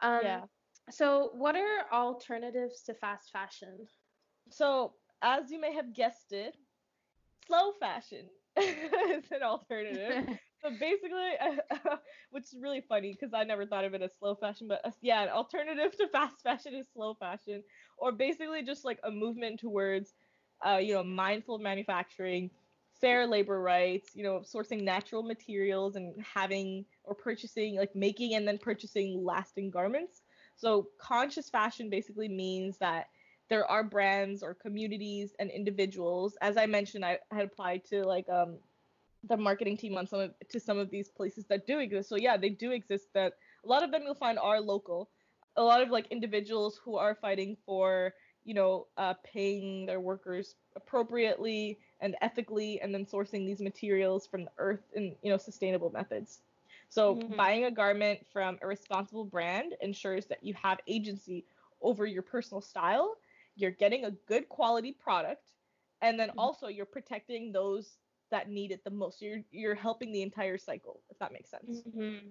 Um, 0.00 0.20
yeah. 0.22 0.40
so 0.90 1.30
what 1.34 1.54
are 1.54 1.86
alternatives 1.92 2.82
to 2.86 2.94
fast 2.94 3.30
fashion? 3.30 3.86
So 4.50 4.94
as 5.22 5.50
you 5.50 5.60
may 5.60 5.72
have 5.74 5.94
guessed 5.94 6.32
it 6.32 6.56
slow 7.46 7.72
fashion 7.78 8.26
is 8.56 9.24
an 9.30 9.42
alternative 9.42 10.38
so 10.64 10.70
basically, 10.70 11.32
which 12.30 12.44
is 12.44 12.56
really 12.60 12.80
funny 12.80 13.12
because 13.12 13.34
I 13.34 13.44
never 13.44 13.66
thought 13.66 13.84
of 13.84 13.94
it 13.94 14.02
as 14.02 14.12
slow 14.18 14.34
fashion, 14.34 14.68
but 14.68 14.80
uh, 14.84 14.90
yeah, 15.02 15.22
an 15.22 15.28
alternative 15.28 15.96
to 15.98 16.08
fast 16.08 16.42
fashion 16.42 16.74
is 16.74 16.88
slow 16.92 17.14
fashion, 17.14 17.62
or 17.98 18.12
basically 18.12 18.62
just 18.62 18.84
like 18.84 18.98
a 19.04 19.10
movement 19.10 19.60
towards, 19.60 20.14
uh, 20.66 20.78
you 20.78 20.94
know, 20.94 21.04
mindful 21.04 21.58
manufacturing, 21.58 22.50
fair 23.00 23.26
labor 23.26 23.60
rights, 23.60 24.16
you 24.16 24.22
know, 24.22 24.40
sourcing 24.40 24.82
natural 24.82 25.22
materials 25.22 25.96
and 25.96 26.14
having 26.22 26.86
or 27.04 27.14
purchasing, 27.14 27.76
like 27.76 27.94
making 27.94 28.34
and 28.34 28.48
then 28.48 28.58
purchasing 28.58 29.22
lasting 29.22 29.70
garments. 29.70 30.22
So 30.56 30.88
conscious 30.98 31.50
fashion 31.50 31.90
basically 31.90 32.28
means 32.28 32.78
that 32.78 33.08
there 33.50 33.66
are 33.70 33.84
brands 33.84 34.42
or 34.42 34.54
communities 34.54 35.34
and 35.38 35.50
individuals. 35.50 36.36
As 36.40 36.56
I 36.56 36.66
mentioned, 36.66 37.04
I 37.04 37.18
had 37.30 37.44
applied 37.44 37.84
to 37.86 38.04
like 38.06 38.28
um 38.30 38.58
the 39.28 39.36
marketing 39.36 39.76
team 39.76 39.96
on 39.96 40.06
some 40.06 40.20
of 40.20 40.30
to 40.48 40.60
some 40.60 40.78
of 40.78 40.90
these 40.90 41.08
places 41.08 41.44
that 41.46 41.66
do 41.66 41.78
exist. 41.78 42.08
So 42.08 42.16
yeah, 42.16 42.36
they 42.36 42.50
do 42.50 42.72
exist. 42.72 43.08
That 43.14 43.34
a 43.64 43.68
lot 43.68 43.82
of 43.82 43.90
them 43.90 44.02
you'll 44.04 44.14
find 44.14 44.38
are 44.38 44.60
local. 44.60 45.08
A 45.56 45.62
lot 45.62 45.80
of 45.80 45.90
like 45.90 46.06
individuals 46.10 46.80
who 46.84 46.96
are 46.96 47.14
fighting 47.14 47.56
for 47.64 48.14
you 48.44 48.54
know 48.54 48.86
uh, 48.96 49.14
paying 49.24 49.86
their 49.86 50.00
workers 50.00 50.56
appropriately 50.76 51.78
and 52.00 52.16
ethically, 52.20 52.80
and 52.80 52.94
then 52.94 53.06
sourcing 53.06 53.46
these 53.46 53.60
materials 53.60 54.26
from 54.26 54.44
the 54.44 54.50
earth 54.58 54.82
in 54.94 55.14
you 55.22 55.30
know 55.30 55.38
sustainable 55.38 55.90
methods. 55.90 56.40
So 56.88 57.16
mm-hmm. 57.16 57.36
buying 57.36 57.64
a 57.64 57.70
garment 57.70 58.20
from 58.32 58.58
a 58.62 58.66
responsible 58.66 59.24
brand 59.24 59.74
ensures 59.80 60.26
that 60.26 60.44
you 60.44 60.54
have 60.62 60.78
agency 60.86 61.44
over 61.82 62.06
your 62.06 62.22
personal 62.22 62.60
style. 62.60 63.16
You're 63.56 63.70
getting 63.70 64.04
a 64.04 64.10
good 64.10 64.48
quality 64.48 64.92
product, 64.92 65.50
and 66.02 66.18
then 66.18 66.28
mm-hmm. 66.30 66.38
also 66.38 66.68
you're 66.68 66.86
protecting 66.86 67.52
those 67.52 67.96
that 68.30 68.48
need 68.48 68.72
it 68.72 68.82
the 68.84 68.90
most. 68.90 69.22
You're 69.22 69.42
you're 69.50 69.74
helping 69.74 70.12
the 70.12 70.22
entire 70.22 70.58
cycle, 70.58 71.02
if 71.10 71.18
that 71.18 71.32
makes 71.32 71.50
sense. 71.50 71.82
Mm-hmm. 71.88 72.28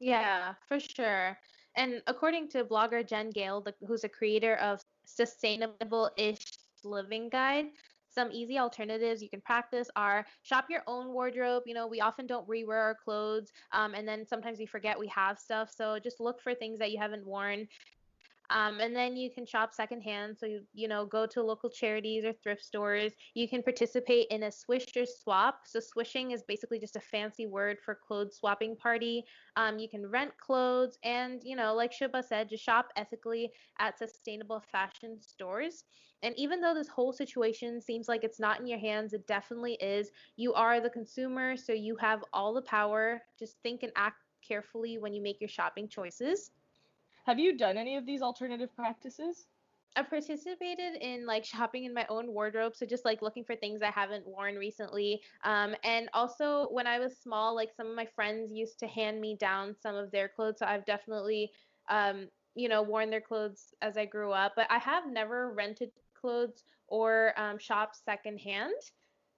Yeah, 0.00 0.54
for 0.68 0.78
sure. 0.78 1.38
And 1.76 2.02
according 2.06 2.48
to 2.50 2.64
blogger 2.64 3.06
Jen 3.06 3.30
Gale, 3.30 3.60
the, 3.60 3.74
who's 3.86 4.04
a 4.04 4.08
creator 4.08 4.56
of 4.56 4.80
Sustainable-ish 5.04 6.44
Living 6.84 7.28
Guide, 7.28 7.66
some 8.08 8.30
easy 8.32 8.58
alternatives 8.58 9.22
you 9.22 9.28
can 9.28 9.42
practice 9.42 9.90
are 9.94 10.26
shop 10.42 10.66
your 10.70 10.82
own 10.86 11.12
wardrobe. 11.12 11.64
You 11.66 11.74
know, 11.74 11.86
we 11.86 12.00
often 12.00 12.26
don't 12.26 12.48
rewear 12.48 12.80
our 12.80 12.94
clothes, 12.94 13.52
um, 13.72 13.94
and 13.94 14.08
then 14.08 14.26
sometimes 14.26 14.58
we 14.58 14.66
forget 14.66 14.98
we 14.98 15.08
have 15.08 15.38
stuff. 15.38 15.70
So 15.70 15.98
just 15.98 16.18
look 16.18 16.40
for 16.40 16.54
things 16.54 16.78
that 16.78 16.92
you 16.92 16.98
haven't 16.98 17.26
worn 17.26 17.68
um, 18.50 18.80
and 18.80 18.94
then 18.94 19.16
you 19.16 19.30
can 19.30 19.46
shop 19.46 19.72
secondhand. 19.74 20.38
So, 20.38 20.46
you, 20.46 20.62
you 20.74 20.88
know, 20.88 21.04
go 21.06 21.26
to 21.26 21.42
local 21.42 21.70
charities 21.70 22.24
or 22.24 22.32
thrift 22.32 22.64
stores. 22.64 23.14
You 23.34 23.48
can 23.48 23.62
participate 23.62 24.28
in 24.30 24.44
a 24.44 24.52
swish 24.52 24.96
or 24.96 25.04
swap. 25.06 25.60
So, 25.64 25.80
swishing 25.80 26.30
is 26.32 26.42
basically 26.42 26.78
just 26.78 26.96
a 26.96 27.00
fancy 27.00 27.46
word 27.46 27.78
for 27.80 27.94
clothes 27.94 28.36
swapping 28.36 28.76
party. 28.76 29.24
Um, 29.56 29.78
you 29.78 29.88
can 29.88 30.06
rent 30.06 30.36
clothes. 30.38 30.98
And, 31.02 31.40
you 31.44 31.56
know, 31.56 31.74
like 31.74 31.92
Shubha 31.92 32.22
said, 32.24 32.48
just 32.48 32.64
shop 32.64 32.88
ethically 32.96 33.52
at 33.78 33.98
sustainable 33.98 34.60
fashion 34.60 35.20
stores. 35.20 35.84
And 36.22 36.34
even 36.38 36.60
though 36.60 36.74
this 36.74 36.88
whole 36.88 37.12
situation 37.12 37.80
seems 37.80 38.08
like 38.08 38.24
it's 38.24 38.40
not 38.40 38.60
in 38.60 38.66
your 38.66 38.78
hands, 38.78 39.12
it 39.12 39.26
definitely 39.26 39.74
is. 39.74 40.10
You 40.36 40.54
are 40.54 40.80
the 40.80 40.90
consumer, 40.90 41.56
so 41.56 41.72
you 41.72 41.96
have 41.96 42.24
all 42.32 42.54
the 42.54 42.62
power. 42.62 43.22
Just 43.38 43.60
think 43.62 43.82
and 43.82 43.92
act 43.96 44.22
carefully 44.46 44.98
when 44.98 45.12
you 45.12 45.22
make 45.22 45.40
your 45.40 45.48
shopping 45.48 45.88
choices. 45.88 46.50
Have 47.26 47.40
you 47.40 47.56
done 47.56 47.76
any 47.76 47.96
of 47.96 48.06
these 48.06 48.22
alternative 48.22 48.74
practices? 48.76 49.46
I 49.96 50.02
participated 50.02 50.94
in 51.00 51.26
like 51.26 51.44
shopping 51.44 51.84
in 51.84 51.92
my 51.92 52.06
own 52.08 52.32
wardrobe, 52.32 52.76
so 52.76 52.86
just 52.86 53.04
like 53.04 53.20
looking 53.20 53.44
for 53.44 53.56
things 53.56 53.82
I 53.82 53.90
haven't 53.90 54.24
worn 54.26 54.54
recently. 54.54 55.20
Um, 55.42 55.74
and 55.82 56.08
also 56.12 56.68
when 56.70 56.86
I 56.86 57.00
was 57.00 57.18
small, 57.18 57.56
like 57.56 57.70
some 57.76 57.88
of 57.88 57.96
my 57.96 58.06
friends 58.14 58.52
used 58.52 58.78
to 58.80 58.86
hand 58.86 59.20
me 59.20 59.36
down 59.40 59.74
some 59.82 59.96
of 59.96 60.12
their 60.12 60.28
clothes, 60.28 60.58
so 60.60 60.66
I've 60.66 60.84
definitely, 60.84 61.50
um, 61.88 62.28
you 62.54 62.68
know, 62.68 62.82
worn 62.82 63.10
their 63.10 63.20
clothes 63.20 63.74
as 63.82 63.96
I 63.96 64.04
grew 64.04 64.30
up. 64.30 64.52
But 64.54 64.70
I 64.70 64.78
have 64.78 65.10
never 65.10 65.52
rented 65.52 65.90
clothes 66.14 66.62
or 66.86 67.32
um, 67.36 67.58
shopped 67.58 67.96
secondhand. 68.04 68.74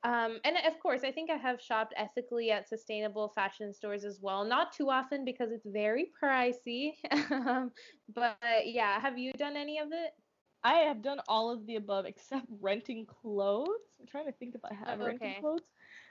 Um, 0.04 0.38
and 0.44 0.56
of 0.66 0.78
course, 0.80 1.02
I 1.02 1.10
think 1.10 1.30
I 1.30 1.36
have 1.36 1.60
shopped 1.60 1.92
ethically 1.96 2.50
at 2.50 2.68
sustainable 2.68 3.32
fashion 3.34 3.72
stores 3.74 4.04
as 4.04 4.20
well. 4.22 4.44
Not 4.44 4.72
too 4.72 4.90
often 4.90 5.24
because 5.24 5.50
it's 5.50 5.66
very 5.66 6.10
pricey. 6.22 6.92
Um, 7.30 7.72
but 8.14 8.36
yeah, 8.64 9.00
have 9.00 9.18
you 9.18 9.32
done 9.32 9.56
any 9.56 9.78
of 9.78 9.88
it? 9.90 10.12
I 10.62 10.74
have 10.80 11.02
done 11.02 11.20
all 11.28 11.50
of 11.52 11.66
the 11.66 11.76
above 11.76 12.04
except 12.06 12.46
renting 12.60 13.06
clothes. 13.06 13.68
I'm 14.00 14.06
trying 14.06 14.26
to 14.26 14.32
think 14.32 14.54
if 14.54 14.64
I 14.64 14.74
have 14.74 15.00
oh, 15.00 15.04
okay. 15.04 15.16
rented 15.20 15.40
clothes. 15.40 15.62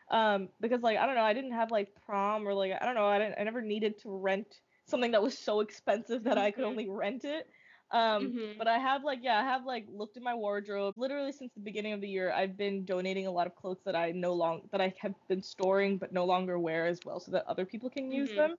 Um, 0.09 0.49
because 0.61 0.81
like 0.81 0.97
I 0.97 1.05
don't 1.05 1.15
know, 1.15 1.21
I 1.21 1.33
didn't 1.33 1.51
have 1.51 1.71
like 1.71 1.89
prom 2.05 2.47
or 2.47 2.53
like 2.53 2.71
I 2.79 2.85
don't 2.85 2.95
know, 2.95 3.05
I 3.05 3.19
didn't 3.19 3.35
I 3.39 3.43
never 3.43 3.61
needed 3.61 3.99
to 4.03 4.09
rent 4.09 4.47
something 4.85 5.11
that 5.11 5.21
was 5.21 5.37
so 5.37 5.59
expensive 5.59 6.23
that 6.23 6.37
I 6.37 6.51
could 6.51 6.63
mm-hmm. 6.63 6.71
only 6.71 6.89
rent 6.89 7.25
it. 7.25 7.47
Um, 7.91 8.27
mm-hmm. 8.27 8.57
but 8.57 8.67
I 8.67 8.79
have 8.79 9.03
like 9.05 9.19
yeah, 9.21 9.39
I 9.39 9.43
have 9.43 9.65
like 9.65 9.85
looked 9.89 10.17
in 10.17 10.23
my 10.23 10.33
wardrobe. 10.33 10.95
Literally 10.97 11.31
since 11.31 11.53
the 11.53 11.61
beginning 11.61 11.93
of 11.93 12.01
the 12.01 12.07
year, 12.09 12.33
I've 12.33 12.57
been 12.57 12.83
donating 12.83 13.27
a 13.27 13.31
lot 13.31 13.47
of 13.47 13.55
clothes 13.55 13.79
that 13.85 13.95
I 13.95 14.11
no 14.11 14.33
long 14.33 14.61
that 14.71 14.81
I 14.81 14.93
have 14.99 15.13
been 15.29 15.41
storing 15.41 15.97
but 15.97 16.11
no 16.11 16.25
longer 16.25 16.59
wear 16.59 16.85
as 16.85 16.99
well, 17.05 17.19
so 17.19 17.31
that 17.31 17.45
other 17.47 17.65
people 17.65 17.89
can 17.89 18.11
use 18.11 18.29
mm-hmm. 18.29 18.39
them. 18.39 18.55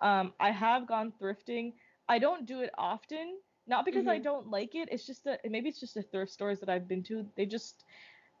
Um, 0.00 0.32
I 0.40 0.50
have 0.50 0.88
gone 0.88 1.12
thrifting. 1.20 1.74
I 2.08 2.18
don't 2.18 2.44
do 2.44 2.60
it 2.62 2.70
often, 2.76 3.38
not 3.68 3.84
because 3.84 4.02
mm-hmm. 4.02 4.10
I 4.10 4.18
don't 4.18 4.48
like 4.48 4.74
it. 4.74 4.88
It's 4.90 5.06
just 5.06 5.24
that 5.24 5.40
maybe 5.48 5.68
it's 5.68 5.78
just 5.78 5.94
the 5.94 6.02
thrift 6.02 6.32
stores 6.32 6.58
that 6.58 6.68
I've 6.68 6.88
been 6.88 7.04
to. 7.04 7.24
They 7.36 7.46
just 7.46 7.84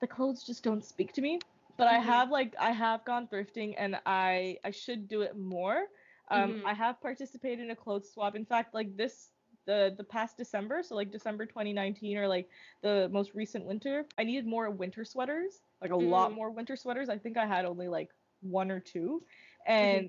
the 0.00 0.08
clothes 0.08 0.42
just 0.44 0.64
don't 0.64 0.84
speak 0.84 1.12
to 1.14 1.20
me. 1.20 1.38
But 1.78 1.86
I 1.86 1.98
mm-hmm. 1.98 2.08
have 2.08 2.30
like 2.30 2.54
I 2.58 2.72
have 2.72 3.04
gone 3.04 3.28
thrifting 3.32 3.74
and 3.78 3.96
I 4.04 4.58
I 4.64 4.72
should 4.72 5.08
do 5.08 5.22
it 5.22 5.38
more. 5.38 5.84
Um, 6.30 6.54
mm-hmm. 6.54 6.66
I 6.66 6.74
have 6.74 7.00
participated 7.00 7.60
in 7.60 7.70
a 7.70 7.76
clothes 7.76 8.10
swap. 8.12 8.34
In 8.34 8.44
fact, 8.44 8.74
like 8.74 8.96
this 8.96 9.28
the 9.66 9.94
the 9.96 10.04
past 10.04 10.36
December, 10.36 10.82
so 10.82 10.94
like 10.94 11.10
December 11.10 11.46
2019 11.46 12.18
or 12.18 12.28
like 12.28 12.48
the 12.82 13.08
most 13.12 13.34
recent 13.34 13.64
winter, 13.64 14.04
I 14.18 14.24
needed 14.24 14.46
more 14.46 14.70
winter 14.70 15.04
sweaters, 15.04 15.60
like 15.80 15.90
a 15.90 15.94
mm. 15.94 16.08
lot 16.08 16.32
more 16.32 16.50
winter 16.50 16.76
sweaters. 16.76 17.08
I 17.08 17.18
think 17.18 17.36
I 17.36 17.46
had 17.46 17.64
only 17.64 17.88
like 17.88 18.10
one 18.40 18.70
or 18.70 18.80
two, 18.80 19.22
and 19.66 20.06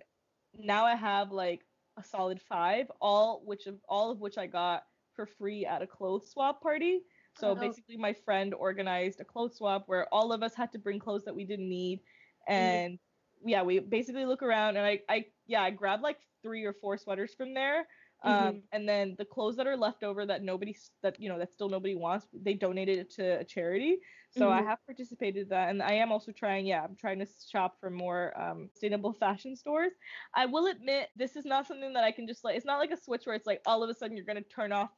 mm-hmm. 0.57 0.65
now 0.65 0.85
I 0.85 0.95
have 0.95 1.31
like 1.31 1.61
a 1.97 2.03
solid 2.03 2.41
five, 2.41 2.91
all 3.01 3.41
which 3.45 3.67
of 3.67 3.75
all 3.87 4.11
of 4.11 4.19
which 4.19 4.37
I 4.37 4.47
got 4.47 4.83
for 5.15 5.25
free 5.25 5.65
at 5.65 5.81
a 5.81 5.87
clothes 5.87 6.29
swap 6.29 6.61
party. 6.61 7.01
So 7.39 7.51
oh. 7.51 7.55
basically, 7.55 7.97
my 7.97 8.13
friend 8.13 8.53
organized 8.53 9.19
a 9.19 9.25
clothes 9.25 9.57
swap 9.57 9.83
where 9.87 10.07
all 10.13 10.31
of 10.31 10.43
us 10.43 10.53
had 10.55 10.71
to 10.73 10.79
bring 10.79 10.99
clothes 10.99 11.25
that 11.25 11.35
we 11.35 11.45
didn't 11.45 11.69
need, 11.69 11.99
mm-hmm. 11.99 12.53
and 12.53 12.93
mm. 12.93 12.99
yeah, 13.45 13.63
we 13.63 13.79
basically 13.79 14.25
look 14.25 14.43
around 14.43 14.77
and 14.77 14.85
I 14.85 14.99
I 15.09 15.25
yeah 15.47 15.61
I 15.61 15.69
grabbed 15.71 16.03
like 16.03 16.17
three 16.41 16.65
or 16.65 16.73
four 16.73 16.97
sweaters 16.97 17.33
from 17.35 17.53
there 17.53 17.87
Um, 18.23 18.51
Mm-hmm. 18.51 18.63
and 18.71 18.87
then 18.87 19.15
the 19.17 19.25
clothes 19.25 19.57
that 19.57 19.67
are 19.67 19.75
left 19.75 20.03
over 20.03 20.25
that 20.25 20.43
nobody 20.43 20.75
that 21.01 21.19
you 21.19 21.27
know 21.29 21.37
that 21.39 21.51
still 21.51 21.69
nobody 21.69 21.95
wants, 21.95 22.27
they 22.33 22.53
donated 22.53 22.97
it 22.99 23.09
to 23.11 23.39
a 23.39 23.43
charity. 23.45 23.99
So 24.29 24.49
I 24.49 24.61
Mhm. 24.61 24.63
have 24.63 24.79
participated 24.85 25.43
in 25.43 25.49
that, 25.49 25.69
and 25.69 25.83
I 25.83 25.93
am 25.93 26.11
also 26.11 26.31
trying. 26.31 26.65
Yeah, 26.65 26.83
I'm 26.83 26.95
trying 26.95 27.19
to 27.19 27.25
shop 27.25 27.79
for 27.79 27.89
more 27.89 28.39
um, 28.39 28.69
sustainable 28.69 29.13
fashion 29.13 29.55
stores. 29.55 29.93
I 30.33 30.45
will 30.45 30.67
admit 30.67 31.09
this 31.15 31.35
is 31.35 31.45
not 31.45 31.67
something 31.67 31.93
that 31.93 32.03
I 32.05 32.11
can 32.13 32.27
just 32.27 32.43
like. 32.45 32.55
It's 32.55 32.65
not 32.65 32.79
like 32.79 32.91
a 32.91 32.97
switch 32.97 33.25
where 33.25 33.35
it's 33.35 33.45
like 33.47 33.61
all 33.65 33.83
of 33.83 33.89
a 33.89 33.93
sudden 33.93 34.15
you're 34.15 34.25
gonna 34.25 34.41
turn 34.41 34.71
off, 34.71 34.91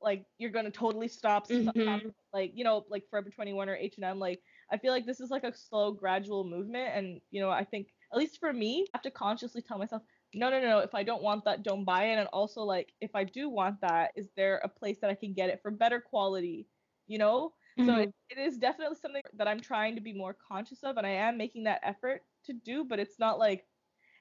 like 0.00 0.26
you're 0.38 0.50
gonna 0.50 0.70
totally 0.70 1.08
stop. 1.08 1.48
Mhm. 1.48 2.12
like 2.32 2.52
you 2.54 2.64
know 2.64 2.84
like 2.88 3.08
Forever 3.08 3.30
21 3.30 3.68
or 3.68 3.76
H&M. 3.76 4.18
Like 4.18 4.42
I 4.70 4.78
feel 4.78 4.92
like 4.92 5.06
this 5.06 5.20
is 5.20 5.30
like 5.30 5.44
a 5.44 5.52
slow, 5.52 5.92
gradual 5.92 6.44
movement, 6.44 6.90
and 6.94 7.20
you 7.30 7.40
know 7.40 7.50
I 7.50 7.64
think 7.64 7.94
at 8.12 8.18
least 8.18 8.38
for 8.38 8.52
me, 8.52 8.86
I 8.94 8.98
have 8.98 9.02
to 9.02 9.10
consciously 9.10 9.62
tell 9.62 9.78
myself. 9.78 10.02
No, 10.32 10.48
no, 10.50 10.60
no. 10.60 10.78
If 10.78 10.94
I 10.94 11.02
don't 11.02 11.22
want 11.22 11.44
that, 11.44 11.62
don't 11.64 11.84
buy 11.84 12.04
it. 12.04 12.18
And 12.18 12.28
also, 12.28 12.62
like, 12.62 12.94
if 13.00 13.14
I 13.14 13.24
do 13.24 13.48
want 13.48 13.80
that, 13.80 14.12
is 14.14 14.30
there 14.36 14.58
a 14.58 14.68
place 14.68 15.00
that 15.00 15.10
I 15.10 15.14
can 15.14 15.32
get 15.34 15.50
it 15.50 15.60
for 15.60 15.70
better 15.72 16.00
quality? 16.00 16.68
You 17.08 17.18
know? 17.18 17.54
So 17.78 17.96
Mhm. 17.96 18.02
it, 18.02 18.14
it 18.28 18.38
is 18.38 18.58
definitely 18.58 18.96
something 18.96 19.22
that 19.34 19.48
I'm 19.48 19.60
trying 19.60 19.96
to 19.96 20.00
be 20.00 20.12
more 20.12 20.34
conscious 20.34 20.82
of, 20.84 20.96
and 20.98 21.06
I 21.06 21.10
am 21.10 21.36
making 21.36 21.64
that 21.64 21.80
effort 21.82 22.26
to 22.44 22.52
do. 22.52 22.84
But 22.84 23.00
it's 23.00 23.18
not 23.18 23.38
like 23.38 23.68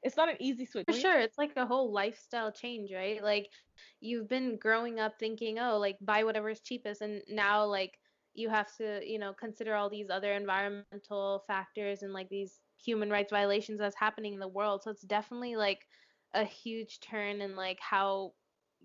it's 0.03 0.17
not 0.17 0.29
an 0.29 0.37
easy 0.41 0.65
switch. 0.65 0.87
For 0.87 0.93
sure, 0.93 1.19
it's 1.19 1.37
like 1.37 1.55
a 1.55 1.65
whole 1.65 1.91
lifestyle 1.91 2.51
change, 2.51 2.91
right? 2.91 3.21
Like 3.23 3.51
you've 3.99 4.27
been 4.27 4.57
growing 4.57 4.99
up 4.99 5.19
thinking, 5.19 5.59
oh, 5.59 5.77
like 5.77 5.97
buy 6.01 6.23
whatever 6.23 6.49
is 6.49 6.61
cheapest, 6.61 7.01
and 7.01 7.23
now 7.27 7.65
like 7.65 7.99
you 8.33 8.49
have 8.49 8.75
to, 8.77 9.01
you 9.05 9.19
know, 9.19 9.33
consider 9.33 9.75
all 9.75 9.89
these 9.89 10.09
other 10.09 10.33
environmental 10.33 11.43
factors 11.47 12.01
and 12.03 12.13
like 12.13 12.29
these 12.29 12.59
human 12.83 13.09
rights 13.09 13.31
violations 13.31 13.79
that's 13.79 13.95
happening 13.95 14.33
in 14.33 14.39
the 14.39 14.47
world. 14.47 14.83
So 14.83 14.91
it's 14.91 15.01
definitely 15.01 15.55
like 15.55 15.87
a 16.33 16.43
huge 16.43 16.99
turn 16.99 17.41
in 17.41 17.55
like 17.55 17.79
how 17.79 18.33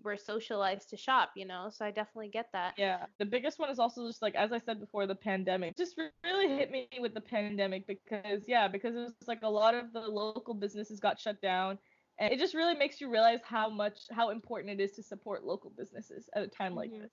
we're 0.03 0.17
socialized 0.17 0.89
to 0.89 0.97
shop, 0.97 1.31
you 1.35 1.45
know? 1.45 1.69
So 1.71 1.85
I 1.85 1.91
definitely 1.91 2.29
get 2.29 2.47
that. 2.53 2.73
Yeah, 2.77 3.05
the 3.19 3.25
biggest 3.25 3.59
one 3.59 3.69
is 3.69 3.79
also 3.79 4.05
just 4.07 4.21
like 4.21 4.35
as 4.35 4.51
I 4.51 4.59
said 4.59 4.79
before, 4.79 5.07
the 5.07 5.15
pandemic. 5.15 5.77
Just 5.77 5.97
really 6.23 6.47
hit 6.47 6.71
me 6.71 6.89
with 6.99 7.13
the 7.13 7.21
pandemic 7.21 7.87
because 7.87 8.43
yeah, 8.47 8.67
because 8.67 8.95
it 8.95 8.99
was 8.99 9.13
like 9.27 9.43
a 9.43 9.49
lot 9.49 9.75
of 9.75 9.93
the 9.93 10.01
local 10.01 10.53
businesses 10.53 10.99
got 10.99 11.19
shut 11.19 11.41
down, 11.41 11.77
and 12.19 12.33
it 12.33 12.39
just 12.39 12.53
really 12.53 12.75
makes 12.75 12.99
you 12.99 13.09
realize 13.09 13.39
how 13.43 13.69
much 13.69 13.99
how 14.11 14.29
important 14.31 14.79
it 14.79 14.83
is 14.83 14.91
to 14.93 15.03
support 15.03 15.45
local 15.45 15.71
businesses 15.77 16.29
at 16.35 16.43
a 16.43 16.47
time 16.47 16.75
like 16.75 16.91
Mhm. 16.91 17.01
this. 17.03 17.11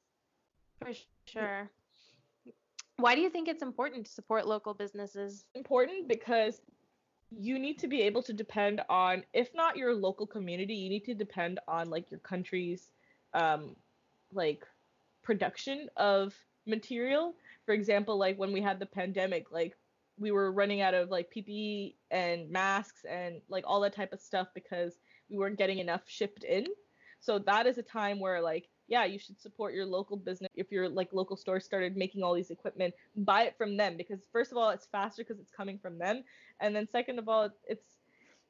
For 0.79 0.92
sure. 1.27 1.71
Why 3.03 3.17
do 3.17 3.21
you 3.21 3.31
think 3.31 3.49
it's 3.49 3.65
important 3.65 4.07
to 4.07 4.12
support 4.12 4.47
local 4.47 4.75
businesses? 4.75 5.45
important 5.57 6.07
because 6.07 6.61
you 7.37 7.59
need 7.59 7.77
to 7.81 7.88
be 7.88 8.01
able 8.03 8.23
to 8.23 8.33
depend 8.33 8.81
on 8.88 9.25
if 9.33 9.49
not 9.55 9.77
your 9.77 9.93
local 9.93 10.25
community 10.25 10.75
you 10.75 10.88
need 10.88 11.05
to 11.05 11.15
depend 11.15 11.59
on 11.67 11.91
like 11.91 12.11
your 12.11 12.21
country's 12.21 12.93
um 13.35 13.75
like 14.33 14.65
production 15.25 15.88
of 15.97 16.33
material 16.67 17.35
for 17.67 17.73
example 17.73 18.19
like 18.19 18.38
when 18.38 18.53
we 18.53 18.61
had 18.61 18.79
the 18.79 18.87
pandemic 18.87 19.51
like 19.51 19.75
we 20.19 20.31
were 20.31 20.53
running 20.53 20.83
out 20.83 20.95
of 20.95 21.09
like 21.11 21.29
ppe 21.35 21.95
and 22.11 22.51
masks 22.51 23.05
and 23.11 23.41
like 23.49 23.65
all 23.67 23.81
that 23.81 23.97
type 23.97 24.12
of 24.12 24.21
stuff 24.21 24.49
because 24.55 24.99
we 25.29 25.38
weren't 25.38 25.59
getting 25.59 25.79
enough 25.79 26.03
shipped 26.07 26.45
in 26.45 26.67
so 27.19 27.38
that 27.38 27.67
is 27.67 27.79
a 27.79 27.83
time 27.83 28.21
where 28.21 28.41
like 28.43 28.69
yeah 28.88 29.05
you 29.05 29.18
should 29.18 29.40
support 29.40 29.75
your 29.75 29.87
local 29.87 30.16
business. 30.16 30.51
If 30.55 30.71
your 30.71 30.88
like 30.88 31.12
local 31.12 31.37
store 31.37 31.61
started 31.61 31.97
making 31.97 32.23
all 32.23 32.35
these 32.35 32.51
equipment 32.51 32.95
buy 33.16 33.45
it 33.45 33.55
from 33.57 33.77
them 33.77 33.97
because 33.97 34.21
first 34.33 34.53
of 34.53 34.59
all 34.59 34.71
it's 34.71 34.87
faster 34.87 35.23
because 35.23 35.40
it's 35.40 35.51
coming 35.51 35.79
from 35.79 35.99
them. 35.99 36.25
And 36.61 36.75
then 36.75 36.88
second 36.88 37.18
of 37.18 37.29
all 37.29 37.51
it's 37.66 38.03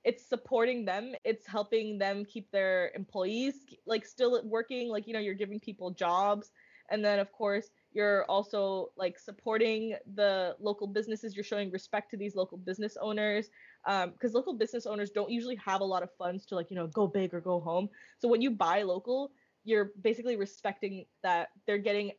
it's 0.04 0.26
supporting 0.26 0.84
them. 0.84 1.14
It's 1.24 1.46
helping 1.46 1.98
them 1.98 2.24
keep 2.24 2.50
their 2.50 2.90
employees 2.94 3.54
like 3.86 4.04
still 4.04 4.40
working. 4.44 4.88
Like 4.88 5.06
you 5.06 5.12
know 5.12 5.20
you're 5.20 5.34
giving 5.34 5.60
people 5.60 5.90
jobs. 5.90 6.50
And 6.90 7.04
then 7.04 7.18
of 7.20 7.32
course 7.32 7.70
you're 7.92 8.24
also 8.24 8.90
like 8.96 9.18
supporting 9.18 9.94
the 10.14 10.56
local 10.60 10.86
businesses. 10.86 11.34
You're 11.36 11.44
showing 11.44 11.70
respect 11.70 12.10
to 12.10 12.16
these 12.16 12.34
local 12.34 12.58
business 12.58 12.96
owners 13.00 13.50
um, 13.86 14.10
because 14.10 14.34
local 14.34 14.54
business 14.54 14.86
owners 14.86 15.10
don't 15.10 15.30
usually 15.30 15.56
have 15.56 15.80
a 15.80 15.84
lot 15.84 16.02
of 16.02 16.10
funds 16.18 16.44
to 16.46 16.54
like 16.54 16.70
you 16.70 16.76
know 16.76 16.86
go 16.88 17.06
big 17.06 17.32
or 17.32 17.40
go 17.40 17.60
home. 17.60 17.88
So 18.18 18.28
when 18.28 18.42
you 18.42 18.50
buy 18.50 18.82
local 18.82 19.30
you're 19.64 19.92
basically 20.00 20.36
respecting 20.36 21.04
that 21.22 21.48
they're 21.66 21.78
getting 21.78 22.12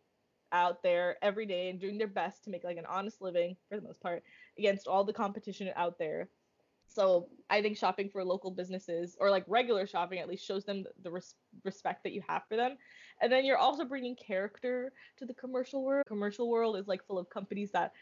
out 0.51 0.83
there 0.83 1.17
every 1.21 1.45
day 1.45 1.69
and 1.69 1.79
doing 1.79 1.97
their 1.97 2.07
best 2.07 2.43
to 2.43 2.49
make 2.49 2.63
like 2.63 2.77
an 2.77 2.85
honest 2.85 3.21
living 3.21 3.57
for 3.69 3.75
the 3.75 3.81
most 3.81 3.99
part 4.01 4.23
against 4.57 4.87
all 4.87 5.03
the 5.03 5.11
competition 5.11 5.69
out 5.75 5.97
there. 5.97 6.29
So 6.85 7.27
I 7.49 7.61
think 7.61 7.75
shopping 7.75 8.09
for 8.09 8.23
local 8.23 8.51
businesses 8.51 9.17
or 9.19 9.31
like 9.31 9.45
regular 9.47 9.87
shopping 9.87 10.19
at 10.19 10.27
least 10.27 10.45
shows 10.45 10.63
them 10.63 10.83
the 11.01 11.09
res- 11.09 11.35
respect 11.63 12.03
that 12.03 12.13
you 12.13 12.21
have 12.27 12.43
for 12.47 12.55
them. 12.55 12.77
And 13.19 13.31
then 13.31 13.45
you're 13.45 13.57
also 13.57 13.83
bringing 13.83 14.15
character 14.15 14.93
to 15.17 15.25
the 15.25 15.33
commercial 15.33 15.83
world. 15.83 16.05
Commercial 16.05 16.49
world 16.49 16.77
is 16.77 16.87
like 16.87 17.05
full 17.05 17.17
of 17.17 17.29
companies 17.29 17.71
that 17.71 17.93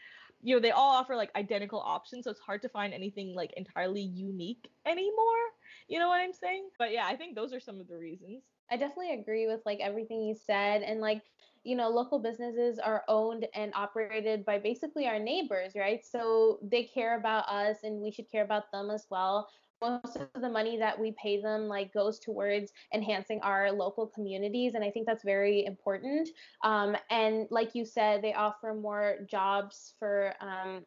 you 0.42 0.54
know 0.54 0.60
they 0.60 0.72
all 0.72 0.90
offer 0.90 1.14
like 1.14 1.30
identical 1.36 1.80
options 1.80 2.24
so 2.24 2.30
it's 2.32 2.40
hard 2.40 2.60
to 2.62 2.68
find 2.68 2.92
anything 2.92 3.32
like 3.34 3.52
entirely 3.56 4.02
unique 4.02 4.68
anymore. 4.84 5.42
You 5.88 5.98
know 5.98 6.08
what 6.08 6.20
I'm 6.20 6.32
saying? 6.32 6.68
But 6.78 6.92
yeah, 6.92 7.06
I 7.06 7.16
think 7.16 7.34
those 7.34 7.54
are 7.54 7.60
some 7.60 7.80
of 7.80 7.88
the 7.88 7.96
reasons. 7.96 8.42
I 8.70 8.76
definitely 8.76 9.12
agree 9.12 9.46
with 9.46 9.60
like 9.66 9.80
everything 9.80 10.22
you 10.22 10.34
said 10.34 10.82
and 10.82 11.00
like 11.00 11.22
you 11.64 11.76
know 11.76 11.88
local 11.90 12.18
businesses 12.18 12.78
are 12.78 13.04
owned 13.08 13.46
and 13.54 13.72
operated 13.74 14.44
by 14.44 14.58
basically 14.58 15.06
our 15.06 15.18
neighbors 15.18 15.72
right? 15.76 16.04
So 16.04 16.58
they 16.62 16.84
care 16.84 17.18
about 17.18 17.48
us 17.48 17.78
and 17.84 18.00
we 18.00 18.10
should 18.10 18.30
care 18.30 18.44
about 18.44 18.70
them 18.72 18.90
as 18.90 19.06
well. 19.10 19.48
Most 19.80 20.16
of 20.16 20.28
the 20.40 20.48
money 20.48 20.78
that 20.78 20.98
we 20.98 21.12
pay 21.20 21.40
them 21.42 21.66
like 21.68 21.92
goes 21.92 22.18
towards 22.20 22.72
enhancing 22.94 23.40
our 23.42 23.72
local 23.72 24.06
communities 24.06 24.74
and 24.74 24.84
i 24.84 24.90
think 24.90 25.06
that's 25.06 25.24
very 25.24 25.64
important. 25.66 26.28
Um, 26.62 26.96
and 27.10 27.46
like 27.50 27.74
you 27.74 27.84
said 27.84 28.22
they 28.22 28.32
offer 28.34 28.74
more 28.74 29.18
jobs 29.28 29.94
for 29.98 30.34
um, 30.40 30.86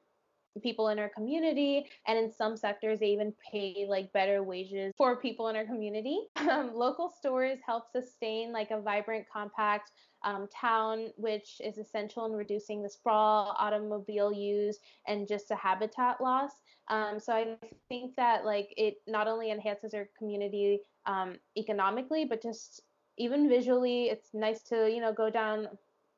people 0.61 0.89
in 0.89 0.99
our 0.99 1.09
community 1.09 1.85
and 2.07 2.17
in 2.17 2.31
some 2.31 2.55
sectors 2.55 2.99
they 2.99 3.07
even 3.07 3.33
pay 3.51 3.85
like 3.87 4.11
better 4.13 4.43
wages 4.43 4.93
for 4.97 5.15
people 5.15 5.47
in 5.49 5.55
our 5.55 5.65
community. 5.65 6.27
Um, 6.55 6.75
local 6.75 7.09
stores 7.09 7.57
help 7.65 7.91
sustain 7.91 8.53
like 8.53 8.69
a 8.69 8.79
vibrant 8.79 9.25
compact 9.33 9.91
um, 10.23 10.47
town 10.47 11.07
which 11.17 11.59
is 11.59 11.79
essential 11.79 12.25
in 12.27 12.33
reducing 12.33 12.83
the 12.83 12.89
sprawl 12.89 13.55
automobile 13.57 14.31
use 14.31 14.77
and 15.07 15.27
just 15.27 15.49
the 15.49 15.55
habitat 15.55 16.21
loss. 16.21 16.51
Um, 16.87 17.19
so 17.19 17.33
i 17.33 17.57
think 17.89 18.15
that 18.15 18.45
like 18.45 18.73
it 18.77 18.97
not 19.07 19.27
only 19.27 19.49
enhances 19.49 19.93
our 19.95 20.07
community 20.17 20.81
um, 21.07 21.35
economically 21.57 22.25
but 22.25 22.41
just 22.43 22.81
even 23.17 23.49
visually 23.49 24.05
it's 24.05 24.29
nice 24.33 24.61
to 24.63 24.89
you 24.89 25.01
know 25.01 25.13
go 25.13 25.29
down 25.29 25.67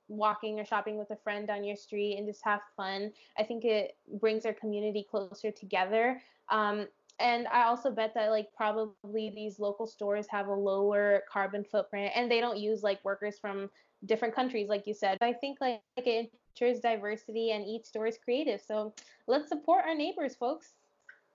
walking 0.07 0.59
or 0.59 0.65
shopping 0.65 0.97
with 0.97 1.11
a 1.11 1.15
friend 1.15 1.47
down 1.47 1.63
your 1.63 1.75
street 1.75 2.17
and 2.17 2.27
just 2.27 2.43
have 2.43 2.61
fun. 2.75 3.11
I 3.37 3.43
think 3.43 3.65
it 3.65 3.97
brings 4.19 4.45
our 4.45 4.53
community 4.53 5.05
closer 5.09 5.51
together. 5.51 6.21
Um, 6.49 6.87
and 7.19 7.47
I 7.47 7.63
also 7.63 7.91
bet 7.91 8.13
that 8.13 8.29
like 8.29 8.47
probably 8.55 9.31
these 9.33 9.59
local 9.59 9.87
stores 9.87 10.27
have 10.29 10.47
a 10.47 10.53
lower 10.53 11.23
carbon 11.31 11.63
footprint 11.63 12.11
and 12.15 12.29
they 12.29 12.39
don't 12.39 12.57
use 12.57 12.83
like 12.83 13.03
workers 13.03 13.39
from 13.39 13.69
different 14.05 14.35
countries 14.35 14.69
like 14.69 14.85
you 14.85 14.93
said. 14.93 15.17
I 15.21 15.33
think 15.33 15.57
like, 15.59 15.81
like 15.97 16.07
it 16.07 16.31
ensures 16.55 16.79
diversity 16.79 17.51
and 17.51 17.65
each 17.65 17.85
store 17.85 18.07
is 18.07 18.19
creative. 18.23 18.61
So 18.61 18.93
let's 19.25 19.49
support 19.49 19.85
our 19.85 19.95
neighbors, 19.95 20.35
folks. 20.35 20.73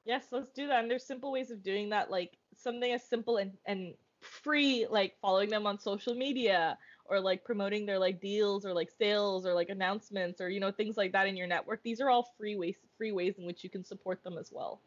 Yes, 0.05 0.27
let's 0.31 0.51
do 0.53 0.67
that. 0.69 0.83
And 0.83 0.91
there's 0.91 1.05
simple 1.05 1.33
ways 1.33 1.51
of 1.51 1.63
doing 1.63 1.91
that, 1.91 2.11
like 2.11 2.39
something 2.55 2.93
as 2.93 3.03
simple 3.05 3.37
and, 3.39 3.53
and 3.67 3.95
free, 4.21 4.87
like 4.89 5.15
following 5.21 5.51
them 5.51 5.67
on 5.67 5.79
social 5.79 6.15
media 6.15 6.79
or 7.05 7.21
like 7.21 7.45
promoting 7.45 7.87
their 7.87 7.99
like 7.99 8.21
deals 8.21 8.65
or 8.65 8.73
like 8.75 8.91
sales 8.91 9.47
or 9.47 9.55
like 9.55 9.69
announcements 9.69 10.41
or 10.41 10.49
you 10.49 10.61
know 10.61 10.71
things 10.73 10.97
like 10.97 11.13
that 11.13 11.27
in 11.27 11.37
your 11.37 11.47
network. 11.47 11.83
These 11.83 12.01
are 12.01 12.11
all 12.11 12.33
free 12.39 12.57
ways 12.57 12.77
free 12.97 13.13
ways 13.13 13.39
in 13.39 13.45
which 13.47 13.65
you 13.65 13.71
can 13.71 13.85
support 13.85 14.23
them 14.25 14.39
as 14.39 14.51
well. 14.53 14.83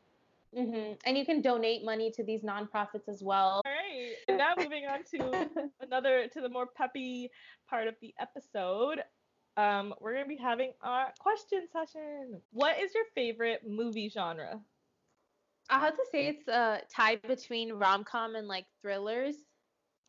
hmm 0.54 0.94
And 1.06 1.18
you 1.18 1.26
can 1.26 1.42
donate 1.42 1.84
money 1.84 2.12
to 2.12 2.24
these 2.24 2.42
nonprofits 2.44 3.08
as 3.10 3.22
well. 3.24 3.62
All 3.66 3.72
right. 3.72 4.16
And 4.28 4.38
now 4.38 4.54
moving 4.58 4.86
on 4.86 5.04
to 5.12 5.50
another 5.82 6.28
to 6.34 6.42
the 6.42 6.50
more 6.50 6.66
peppy 6.68 7.32
part 7.70 7.88
of 7.88 7.96
the 8.02 8.14
episode. 8.20 9.04
Um, 9.58 9.94
we're 10.00 10.14
gonna 10.14 10.28
be 10.28 10.38
having 10.38 10.74
our 10.82 11.14
question 11.20 11.68
session. 11.72 12.42
What 12.52 12.80
is 12.80 12.94
your 12.94 13.06
favorite 13.16 13.62
movie 13.68 14.10
genre? 14.10 14.62
I 15.70 15.80
have 15.80 15.96
to 15.96 16.06
say 16.12 16.28
it's 16.28 16.48
a 16.48 16.82
tie 16.90 17.18
between 17.18 17.74
rom 17.74 18.04
com 18.04 18.36
and 18.36 18.48
like 18.48 18.66
thrillers. 18.82 19.36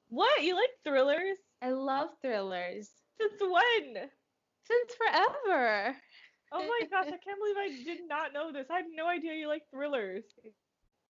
What 0.09 0.43
you 0.43 0.55
like 0.55 0.71
thrillers? 0.85 1.39
I 1.63 1.71
love 1.71 2.11
thrillers 2.23 2.91
Since 3.19 3.41
when? 3.41 4.09
since 4.65 4.95
forever. 4.95 5.97
Oh 6.53 6.67
my 6.67 6.81
gosh, 6.91 7.07
I 7.07 7.19
can't 7.19 7.39
believe 7.39 7.57
I 7.57 7.85
did 7.85 8.09
not 8.09 8.33
know 8.33 8.53
this. 8.53 8.67
I 8.71 8.77
had 8.77 8.85
no 8.95 9.07
idea 9.09 9.35
you 9.35 9.49
like 9.49 9.63
thrillers. 9.71 10.25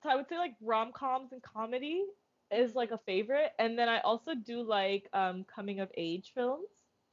So 0.03 0.11
I 0.11 0.17
would 0.17 0.29
say 0.29 0.39
like 0.39 0.55
rom 0.61 0.93
coms 0.93 1.33
and 1.33 1.43
comedy 1.43 2.05
is 2.51 2.75
like 2.75 2.91
a 2.91 2.99
favorite, 2.99 3.53
and 3.59 3.79
then 3.79 3.89
I 3.89 4.01
also 4.01 4.35
do 4.35 4.63
like 4.63 5.09
um 5.13 5.45
coming 5.53 5.81
of 5.81 5.91
age 5.97 6.33
films. 6.35 6.69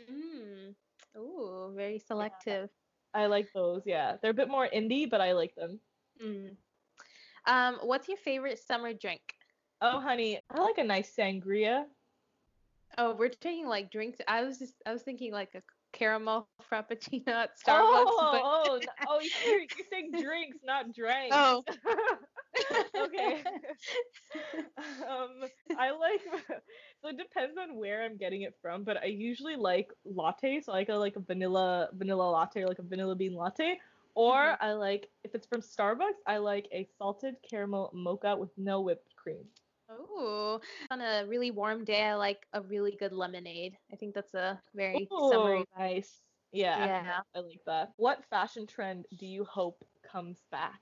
Mm. 0.10 0.76
Ooh, 1.17 1.74
very 1.76 2.00
selective. 2.00 2.69
I 3.13 3.28
like 3.28 3.52
those. 3.54 3.84
Yeah, 3.86 4.17
they're 4.22 4.32
a 4.32 4.36
bit 4.36 4.50
more 4.50 4.67
indie, 4.74 5.10
but 5.10 5.22
I 5.22 5.34
like 5.34 5.56
them. 5.56 5.80
Mm. 6.24 6.56
Um, 7.46 7.80
what's 7.84 8.08
your 8.08 8.17
favorite 8.17 8.60
summer 8.60 8.93
drink? 8.93 9.22
Oh 9.82 10.00
honey, 10.00 10.39
I 10.50 10.62
like 10.62 10.78
a 10.78 10.84
nice 10.84 11.13
sangria. 11.15 11.86
Oh, 12.98 13.16
we're 13.16 13.30
taking 13.30 13.68
like 13.68 13.92
drinks. 13.92 14.20
I 14.28 14.44
was 14.44 14.60
just 14.60 14.74
I 14.86 14.94
was 14.94 15.02
thinking 15.02 15.32
like 15.32 15.50
a 15.56 15.62
caramel 15.94 16.48
frappuccino 16.72 17.30
at 17.30 17.52
Starbucks. 17.60 18.06
Oh, 18.08 18.80
but... 18.80 18.90
oh, 18.90 18.94
oh, 19.08 19.20
you're, 19.46 19.60
you're 19.60 19.68
saying 19.90 20.12
drinks, 20.12 20.58
not 20.64 20.94
drinks. 20.94 21.36
Oh. 21.36 21.64
okay. 22.98 23.44
um, 25.10 25.50
I 25.78 25.92
like 25.92 26.22
so 27.02 27.10
it 27.10 27.18
depends 27.18 27.58
on 27.58 27.76
where 27.78 28.04
I'm 28.04 28.18
getting 28.18 28.42
it 28.42 28.56
from, 28.62 28.84
but 28.84 28.98
I 28.98 29.06
usually 29.06 29.56
like 29.56 29.90
lattes. 30.06 30.66
so 30.66 30.74
I 30.74 30.78
like 30.78 30.90
a 30.90 30.96
like 30.96 31.16
a 31.16 31.22
vanilla 31.22 31.90
vanilla 31.94 32.30
latte, 32.30 32.66
like 32.66 32.80
a 32.80 32.84
vanilla 32.84 33.16
bean 33.16 33.34
latte. 33.34 33.80
Or 34.16 34.36
mm-hmm. 34.36 34.66
I 34.66 34.74
like 34.74 35.10
if 35.24 35.34
it's 35.34 35.48
from 35.48 35.62
Starbucks, 35.62 36.22
I 36.28 36.38
like 36.38 36.68
a 36.72 36.88
salted 36.98 37.36
caramel 37.50 37.92
mocha 37.94 38.36
with 38.36 38.52
no 38.58 38.82
whipped 38.82 39.16
cream. 39.16 39.46
Oh, 40.00 40.60
on 40.92 41.02
a 41.02 41.26
really 41.28 41.52
warm 41.52 41.84
day, 41.84 42.04
I 42.04 42.16
like 42.16 42.46
a 42.54 42.62
really 42.62 42.96
good 43.00 43.14
lemonade. 43.14 43.78
I 43.92 43.96
think 43.96 44.14
that's 44.14 44.34
a 44.34 44.60
very 44.76 45.08
Ooh, 45.14 45.30
summery. 45.32 45.66
Nice. 45.78 46.22
Yeah, 46.52 46.86
yeah, 46.86 47.20
I 47.36 47.40
like 47.40 47.62
that. 47.66 47.94
What 47.98 48.24
fashion 48.30 48.68
trend 48.68 49.06
do 49.18 49.26
you 49.26 49.44
hope 49.44 49.84
comes 50.10 50.44
back? 50.52 50.80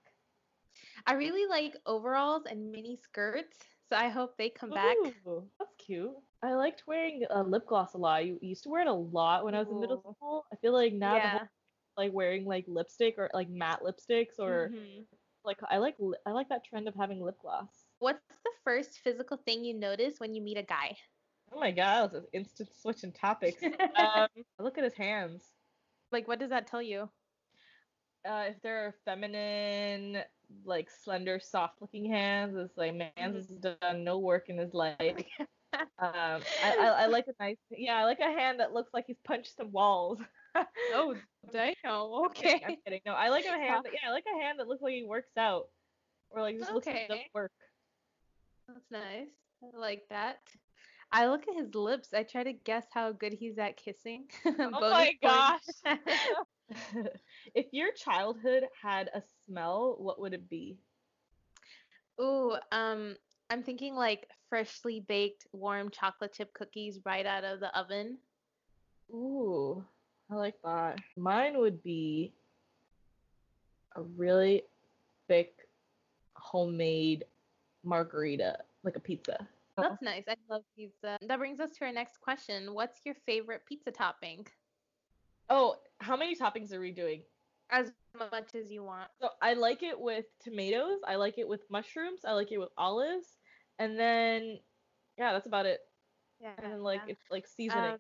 I 1.05 1.13
really 1.13 1.47
like 1.49 1.75
overalls 1.85 2.43
and 2.49 2.71
mini 2.71 2.97
skirts, 3.01 3.57
so 3.89 3.95
I 3.95 4.09
hope 4.09 4.37
they 4.37 4.49
come 4.49 4.71
Ooh, 4.71 4.75
back. 4.75 4.97
That's 5.59 5.75
cute. 5.77 6.11
I 6.43 6.53
liked 6.55 6.83
wearing 6.87 7.23
uh, 7.33 7.43
lip 7.43 7.67
gloss 7.67 7.93
a 7.93 7.97
lot. 7.97 8.17
I 8.17 8.33
used 8.41 8.63
to 8.63 8.69
wear 8.69 8.81
it 8.81 8.87
a 8.87 8.93
lot 8.93 9.45
when 9.45 9.55
I 9.55 9.59
was 9.59 9.69
in 9.69 9.79
middle 9.79 9.99
school. 9.99 10.45
I 10.51 10.55
feel 10.57 10.73
like 10.73 10.93
now 10.93 11.15
yeah. 11.15 11.39
like 11.97 12.11
wearing 12.11 12.45
like 12.45 12.65
lipstick 12.67 13.15
or 13.17 13.29
like 13.33 13.49
matte 13.49 13.81
lipsticks 13.81 14.39
or 14.39 14.71
mm-hmm. 14.73 15.01
like 15.45 15.57
I 15.69 15.77
like 15.77 15.95
I 16.25 16.31
like 16.31 16.49
that 16.49 16.65
trend 16.65 16.87
of 16.87 16.95
having 16.95 17.21
lip 17.21 17.37
gloss. 17.41 17.69
What's 18.01 18.25
the 18.43 18.49
first 18.63 18.99
physical 19.03 19.37
thing 19.37 19.63
you 19.63 19.75
notice 19.75 20.15
when 20.17 20.33
you 20.33 20.41
meet 20.41 20.57
a 20.57 20.63
guy? 20.63 20.97
Oh 21.53 21.59
my 21.59 21.69
god, 21.69 21.97
that 21.97 22.01
was 22.01 22.13
an 22.15 22.25
instant 22.33 22.69
switch 22.81 23.03
in 23.03 23.11
topics. 23.11 23.61
um, 23.95 24.27
look 24.57 24.79
at 24.79 24.83
his 24.83 24.95
hands. 24.95 25.43
Like, 26.11 26.27
what 26.27 26.39
does 26.39 26.49
that 26.49 26.65
tell 26.65 26.81
you? 26.81 27.07
Uh, 28.27 28.45
if 28.47 28.55
they're 28.63 28.95
feminine, 29.05 30.23
like 30.65 30.89
slender, 30.89 31.39
soft-looking 31.39 32.09
hands, 32.09 32.57
it's 32.57 32.75
like 32.75 32.95
man's 32.95 33.11
mm-hmm. 33.19 33.35
has 33.35 33.75
done 33.79 34.03
no 34.03 34.17
work 34.17 34.49
in 34.49 34.57
his 34.57 34.73
life. 34.73 34.97
um, 35.39 35.85
I, 35.99 36.41
I, 36.79 36.85
I, 37.03 37.05
like 37.05 37.25
a 37.27 37.43
nice, 37.43 37.57
yeah, 37.69 37.97
I 37.97 38.05
like 38.05 38.19
a 38.19 38.31
hand 38.31 38.61
that 38.61 38.73
looks 38.73 38.95
like 38.95 39.05
he's 39.05 39.19
punched 39.23 39.55
some 39.55 39.71
walls. 39.71 40.17
oh 40.95 41.13
damn! 41.53 41.75
Okay. 41.85 42.63
I'm 42.67 42.77
kidding. 42.83 43.01
No, 43.05 43.13
I 43.13 43.29
like 43.29 43.45
a 43.45 43.49
hand. 43.49 43.85
That, 43.85 43.93
yeah, 43.93 44.09
I 44.09 44.11
like 44.11 44.25
a 44.25 44.41
hand 44.41 44.57
that 44.59 44.67
looks 44.67 44.81
like 44.81 44.93
he 44.93 45.03
works 45.03 45.37
out, 45.37 45.65
or 46.31 46.41
like 46.41 46.57
just 46.57 46.71
okay. 46.71 46.73
looks 46.73 46.87
like 46.87 46.97
he 46.97 47.07
does 47.07 47.19
work. 47.35 47.51
That's 48.67 48.91
nice. 48.91 49.27
I 49.63 49.77
like 49.77 50.03
that. 50.09 50.39
I 51.11 51.27
look 51.27 51.47
at 51.47 51.55
his 51.55 51.75
lips. 51.75 52.13
I 52.13 52.23
try 52.23 52.43
to 52.43 52.53
guess 52.53 52.85
how 52.93 53.11
good 53.11 53.33
he's 53.33 53.57
at 53.57 53.77
kissing. 53.77 54.25
oh 54.45 54.69
my 54.71 55.13
gosh. 55.21 55.61
if 57.53 57.65
your 57.71 57.91
childhood 57.91 58.63
had 58.81 59.09
a 59.13 59.21
smell, 59.45 59.97
what 59.99 60.21
would 60.21 60.33
it 60.33 60.49
be? 60.49 60.77
Ooh, 62.19 62.55
um, 62.71 63.15
I'm 63.49 63.63
thinking 63.63 63.95
like 63.95 64.27
freshly 64.49 65.03
baked 65.07 65.47
warm 65.51 65.89
chocolate 65.89 66.33
chip 66.33 66.53
cookies 66.53 66.99
right 67.05 67.25
out 67.25 67.43
of 67.43 67.59
the 67.59 67.77
oven. 67.77 68.17
Ooh, 69.11 69.83
I 70.29 70.35
like 70.35 70.55
that. 70.63 70.99
Mine 71.17 71.59
would 71.59 71.83
be 71.83 72.31
a 73.95 74.01
really 74.01 74.63
thick 75.27 75.53
homemade 76.35 77.25
margarita, 77.83 78.57
like 78.83 78.95
a 78.95 78.99
pizza. 78.99 79.47
That's 79.77 80.01
nice. 80.01 80.23
I 80.27 80.35
love 80.49 80.63
pizza. 80.75 81.17
That 81.27 81.39
brings 81.39 81.59
us 81.59 81.71
to 81.77 81.85
our 81.85 81.91
next 81.91 82.19
question. 82.19 82.73
What's 82.73 82.99
your 83.05 83.15
favorite 83.25 83.65
pizza 83.65 83.91
topping? 83.91 84.45
Oh, 85.49 85.75
how 85.99 86.15
many 86.15 86.35
toppings 86.35 86.73
are 86.73 86.79
we 86.79 86.91
doing? 86.91 87.21
As 87.69 87.91
much 88.17 88.53
as 88.53 88.69
you 88.69 88.83
want. 88.83 89.09
So 89.21 89.29
I 89.41 89.53
like 89.53 89.81
it 89.81 89.99
with 89.99 90.25
tomatoes. 90.43 90.99
I 91.07 91.15
like 91.15 91.37
it 91.37 91.47
with 91.47 91.61
mushrooms. 91.69 92.21
I 92.25 92.33
like 92.33 92.51
it 92.51 92.57
with 92.57 92.69
olives. 92.77 93.37
And 93.79 93.97
then, 93.97 94.59
yeah, 95.17 95.31
that's 95.31 95.47
about 95.47 95.65
it. 95.65 95.79
Yeah. 96.41 96.51
And 96.57 96.73
then 96.73 96.83
like 96.83 97.01
yeah. 97.05 97.13
it's 97.13 97.31
like 97.31 97.47
seasoning, 97.47 97.93
um, 97.93 97.99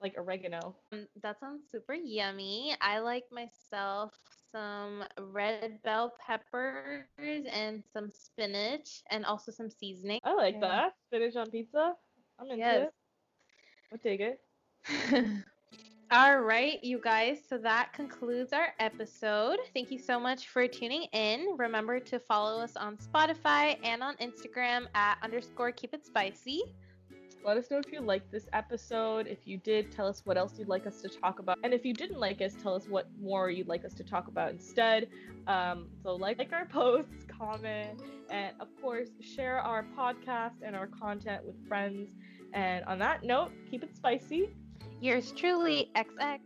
like 0.00 0.14
oregano. 0.16 0.74
Um, 0.92 1.06
that 1.22 1.38
sounds 1.38 1.64
super 1.70 1.94
yummy. 1.94 2.74
I 2.80 3.00
like 3.00 3.24
myself 3.30 4.14
some 4.52 5.04
red 5.18 5.82
bell 5.82 6.12
peppers 6.24 7.04
and 7.52 7.82
some 7.92 8.10
spinach 8.12 9.02
and 9.10 9.24
also 9.24 9.52
some 9.52 9.70
seasoning. 9.70 10.20
I 10.24 10.34
like 10.34 10.54
yeah. 10.54 10.60
that. 10.60 10.92
Spinach 11.06 11.36
on 11.36 11.50
pizza. 11.50 11.94
I'm 12.38 12.46
into 12.46 12.58
yes. 12.58 12.82
it. 12.82 12.94
I'll 13.92 13.98
take 13.98 14.20
it. 14.20 14.40
All 16.12 16.40
right, 16.40 16.82
you 16.82 16.98
guys. 16.98 17.38
So 17.48 17.56
that 17.58 17.92
concludes 17.92 18.52
our 18.52 18.74
episode. 18.80 19.58
Thank 19.74 19.92
you 19.92 19.98
so 19.98 20.18
much 20.18 20.48
for 20.48 20.66
tuning 20.66 21.04
in. 21.12 21.54
Remember 21.56 22.00
to 22.00 22.18
follow 22.18 22.60
us 22.60 22.74
on 22.74 22.96
Spotify 22.96 23.78
and 23.84 24.02
on 24.02 24.16
Instagram 24.16 24.86
at 24.96 25.18
underscore 25.22 25.70
keep 25.70 25.94
it 25.94 26.04
spicy. 26.04 26.62
Let 27.42 27.56
us 27.56 27.70
know 27.70 27.78
if 27.78 27.90
you 27.90 28.00
liked 28.00 28.30
this 28.30 28.46
episode. 28.52 29.26
If 29.26 29.46
you 29.46 29.56
did, 29.56 29.90
tell 29.90 30.06
us 30.06 30.22
what 30.24 30.36
else 30.36 30.58
you'd 30.58 30.68
like 30.68 30.86
us 30.86 31.00
to 31.00 31.08
talk 31.08 31.38
about. 31.38 31.56
And 31.64 31.72
if 31.72 31.86
you 31.86 31.94
didn't 31.94 32.20
like 32.20 32.42
us, 32.42 32.54
tell 32.62 32.74
us 32.74 32.86
what 32.86 33.08
more 33.20 33.50
you'd 33.50 33.68
like 33.68 33.84
us 33.84 33.94
to 33.94 34.04
talk 34.04 34.28
about 34.28 34.50
instead. 34.50 35.08
Um, 35.46 35.88
so, 36.02 36.14
like, 36.16 36.38
like 36.38 36.52
our 36.52 36.66
posts, 36.72 37.24
comment, 37.26 38.00
and 38.28 38.54
of 38.60 38.68
course, 38.82 39.08
share 39.20 39.58
our 39.58 39.86
podcast 39.96 40.56
and 40.62 40.76
our 40.76 40.86
content 40.86 41.44
with 41.46 41.56
friends. 41.66 42.10
And 42.52 42.84
on 42.84 42.98
that 42.98 43.24
note, 43.24 43.52
keep 43.70 43.82
it 43.82 43.96
spicy. 43.96 44.50
Yours 45.00 45.32
truly, 45.32 45.90
XX. 45.96 46.40